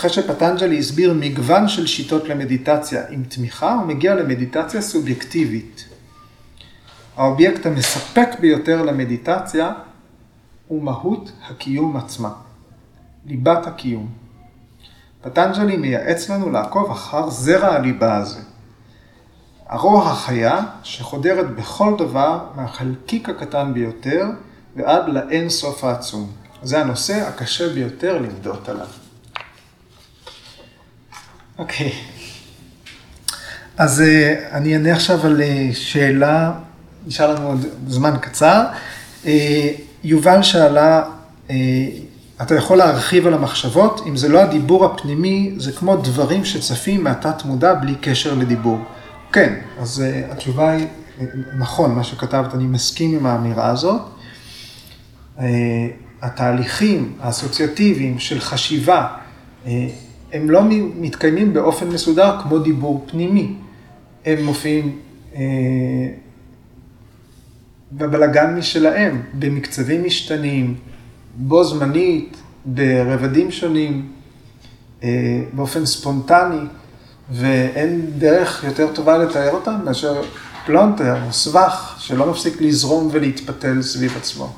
[0.01, 5.85] אחרי שפטנג'לי הסביר מגוון של שיטות למדיטציה עם תמיכה, הוא מגיע למדיטציה סובייקטיבית.
[7.17, 9.73] האובייקט המספק ביותר למדיטציה
[10.67, 12.31] הוא מהות הקיום עצמה,
[13.25, 14.09] ליבת הקיום.
[15.21, 18.39] פטנג'לי מייעץ לנו לעקוב אחר זרע הליבה הזה.
[19.67, 24.25] הרוח החיה שחודרת בכל דבר מהחלקיק הקטן ביותר
[24.75, 26.31] ועד לאין סוף העצום.
[26.63, 29.00] זה הנושא הקשה ביותר למדות עליו.
[31.57, 31.91] אוקיי.
[33.77, 36.51] אז uh, אני אענה עכשיו על uh, שאלה,
[37.07, 38.65] נשאר לנו עוד זמן קצר.
[39.23, 39.27] Uh,
[40.03, 41.03] יובל שאלה,
[42.41, 47.45] אתה יכול להרחיב על המחשבות, אם זה לא הדיבור הפנימי, זה כמו דברים שצפים מהתת
[47.45, 48.79] מודע בלי קשר לדיבור.
[49.31, 50.87] כן, אז התשובה היא,
[51.57, 54.01] נכון, מה שכתבת, אני מסכים עם האמירה הזאת.
[56.21, 59.07] התהליכים האסוציאטיביים של חשיבה,
[60.33, 60.61] הם לא
[60.99, 63.53] מתקיימים באופן מסודר כמו דיבור פנימי.
[64.25, 64.99] הם מופיעים
[65.35, 65.41] אה,
[67.91, 70.75] בבלגן משלהם, במקצבים משתנים,
[71.35, 74.11] בו זמנית, ברבדים שונים,
[75.03, 75.09] אה,
[75.53, 76.61] באופן ספונטני,
[77.31, 80.21] ואין דרך יותר טובה לתאר אותם מאשר
[80.65, 84.53] פלונטר או סבך שלא מפסיק לזרום ולהתפתל סביב עצמו.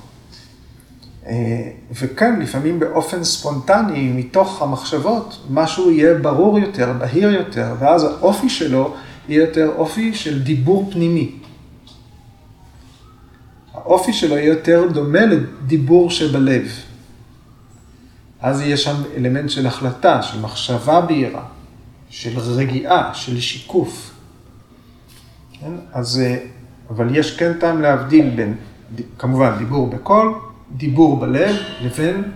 [1.27, 8.49] אה, וכן, לפעמים באופן ספונטני, מתוך המחשבות, משהו יהיה ברור יותר, בהיר יותר, ואז האופי
[8.49, 8.93] שלו
[9.29, 11.31] יהיה יותר אופי של דיבור פנימי.
[13.73, 16.67] האופי שלו יהיה יותר דומה לדיבור שבלב.
[18.41, 21.43] אז יהיה שם אלמנט של החלטה, של מחשבה בהירה,
[22.09, 24.11] של רגיעה, של שיקוף.
[25.59, 25.71] כן?
[25.93, 26.37] אז, אה,
[26.89, 28.55] אבל יש כן טעם להבדיל בין,
[29.17, 30.33] כמובן, דיבור בקול,
[30.73, 32.31] דיבור בלב לבין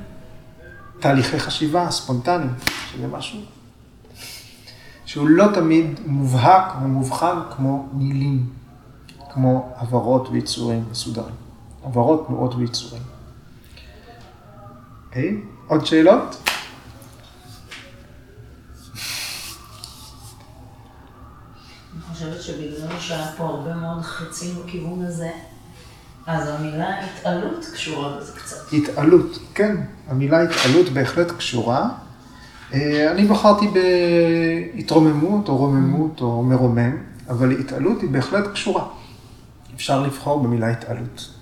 [0.99, 2.53] תהליכי חשיבה ספונטניים,
[2.91, 3.39] שזה משהו
[5.05, 8.49] שהוא לא תמיד מובהק ומובחן כמו מילים,
[9.33, 11.35] כמו הברות ויצורים מסודרים.
[11.83, 13.03] הברות, תנועות ויצורים.
[15.07, 15.67] אוקיי, okay.
[15.67, 16.49] עוד שאלות?
[21.93, 25.31] אני חושבת שבגלל שהיה פה הרבה מאוד חצים בכיוון הזה,
[26.27, 28.73] אז המילה התעלות קשורה בזה קצת.
[28.73, 29.75] התעלות, כן,
[30.07, 31.89] המילה התעלות בהחלט קשורה.
[32.73, 33.65] אה, אני בחרתי
[34.75, 36.97] בהתרוממות או רוממות או מרומם,
[37.29, 38.87] אבל התעלות היא בהחלט קשורה.
[39.75, 41.33] אפשר לבחור במילה התעלות.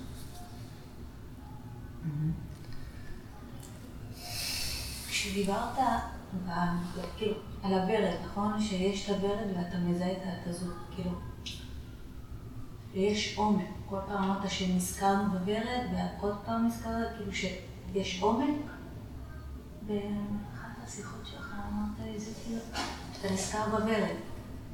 [5.09, 5.77] כשדיברת
[7.17, 7.33] כאילו,
[7.63, 8.61] על הוורד, נכון?
[8.61, 11.11] שיש את הוורד ואתה מזהה את ההתזות, כאילו,
[12.93, 13.84] ויש עומק.
[13.89, 15.85] כל פעם אמרת שנזכרנו בוורד,
[16.19, 18.55] ועוד פעם נזכרת, כאילו שיש עומק.
[19.87, 22.61] באחת השיחות שלך אמרת לי זה כאילו,
[23.13, 24.15] שאתה נזכר בוורד,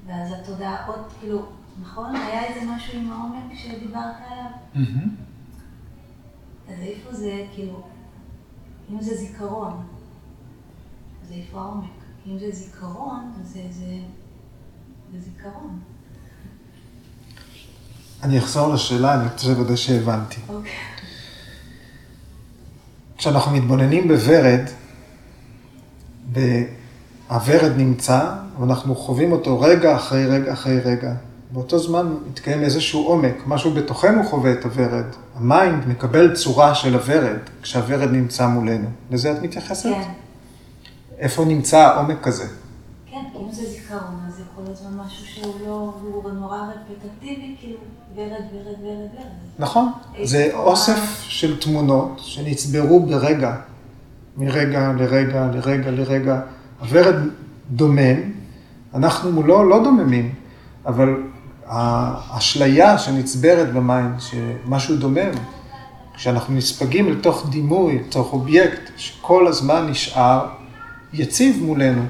[0.06, 1.46] ואז התודעה עוד, כאילו,
[1.82, 2.16] נכון?
[2.16, 4.52] היה איזה משהו עם העומק שדיברת עליו?
[6.68, 7.82] אז איפה זה, כאילו,
[8.92, 9.84] אם זה זיכרון,
[11.24, 11.92] אז איפה העומק?
[12.28, 13.98] אם זה זיכרון, אז זה, זה,
[15.12, 15.80] זה זיכרון.
[18.24, 20.42] אני אחזור לשאלה, אני רוצה לוודא שהבנתי.
[20.50, 20.72] אוקיי.
[23.18, 24.62] כשאנחנו מתבוננים בוורד,
[26.34, 31.14] והוורד נמצא, ואנחנו חווים אותו רגע אחרי רגע אחרי רגע.
[31.52, 35.06] באותו זמן מתקיים איזשהו עומק, משהו בתוכנו חווה את הוורד.
[35.36, 38.88] ה mind מקבל צורה של הוורד, כשהוורד נמצא מולנו.
[39.12, 39.90] לזה את מתייחסת?
[39.90, 40.12] כן,
[41.18, 42.48] איפה נמצא העומק הזה?
[43.12, 47.78] כן, אם זה זיכרון, אז יכול להיות משהו שהוא לא, הוא נורא רפטטיבי, כאילו,
[48.16, 49.26] ורד, ורד, ורד, ורד.
[49.60, 49.92] נכון,
[50.24, 53.56] זה אוסף של תמונות שנצברו ברגע,
[54.38, 56.42] מרגע לרגע לרגע לרגע.
[56.80, 57.16] הוורד
[57.72, 58.18] דומם,
[58.94, 60.34] אנחנו מולו לא דוממים,
[60.86, 61.16] אבל
[61.66, 65.32] האשליה שנצברת במים, שמשהו דומם,
[66.16, 70.48] כשאנחנו נספגים לתוך דימוי, לתוך אובייקט, שכל הזמן נשאר
[71.14, 72.02] יציב מולנו.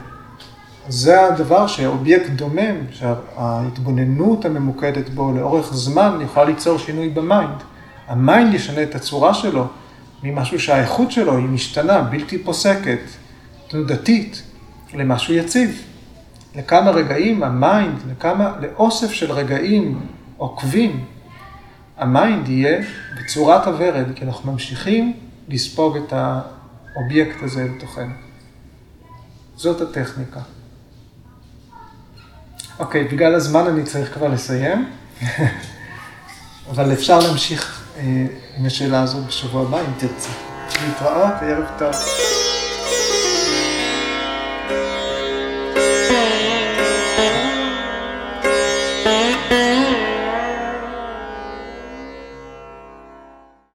[0.92, 7.56] זה הדבר שאובייקט דומם, שההתבוננות הממוקדת בו לאורך זמן יכולה ליצור שינוי ב mind.
[8.08, 9.68] ה mind ישנה את הצורה שלו
[10.24, 13.00] ממשהו שהאיכות שלו היא משתנה, בלתי פוסקת,
[13.68, 14.44] תנודתית,
[14.94, 15.82] למשהו יציב.
[16.56, 20.00] לכמה רגעים ה mind, לכמה, לאוסף של רגעים
[20.38, 21.06] עוקבים,
[21.98, 22.82] ה mind יהיה
[23.18, 25.14] בצורת הוורד, כי אנחנו ממשיכים
[25.48, 28.14] לספוג את האובייקט הזה לתוכנו.
[29.56, 30.40] זאת הטכניקה.
[32.82, 34.90] אוקיי, בגלל הזמן אני צריך כבר לסיים,
[36.72, 38.04] אבל אפשר להמשיך אה,
[38.58, 40.30] עם השאלה הזאת בשבוע הבא, אם תרצי.
[40.86, 41.96] להתראות, ערב טוב.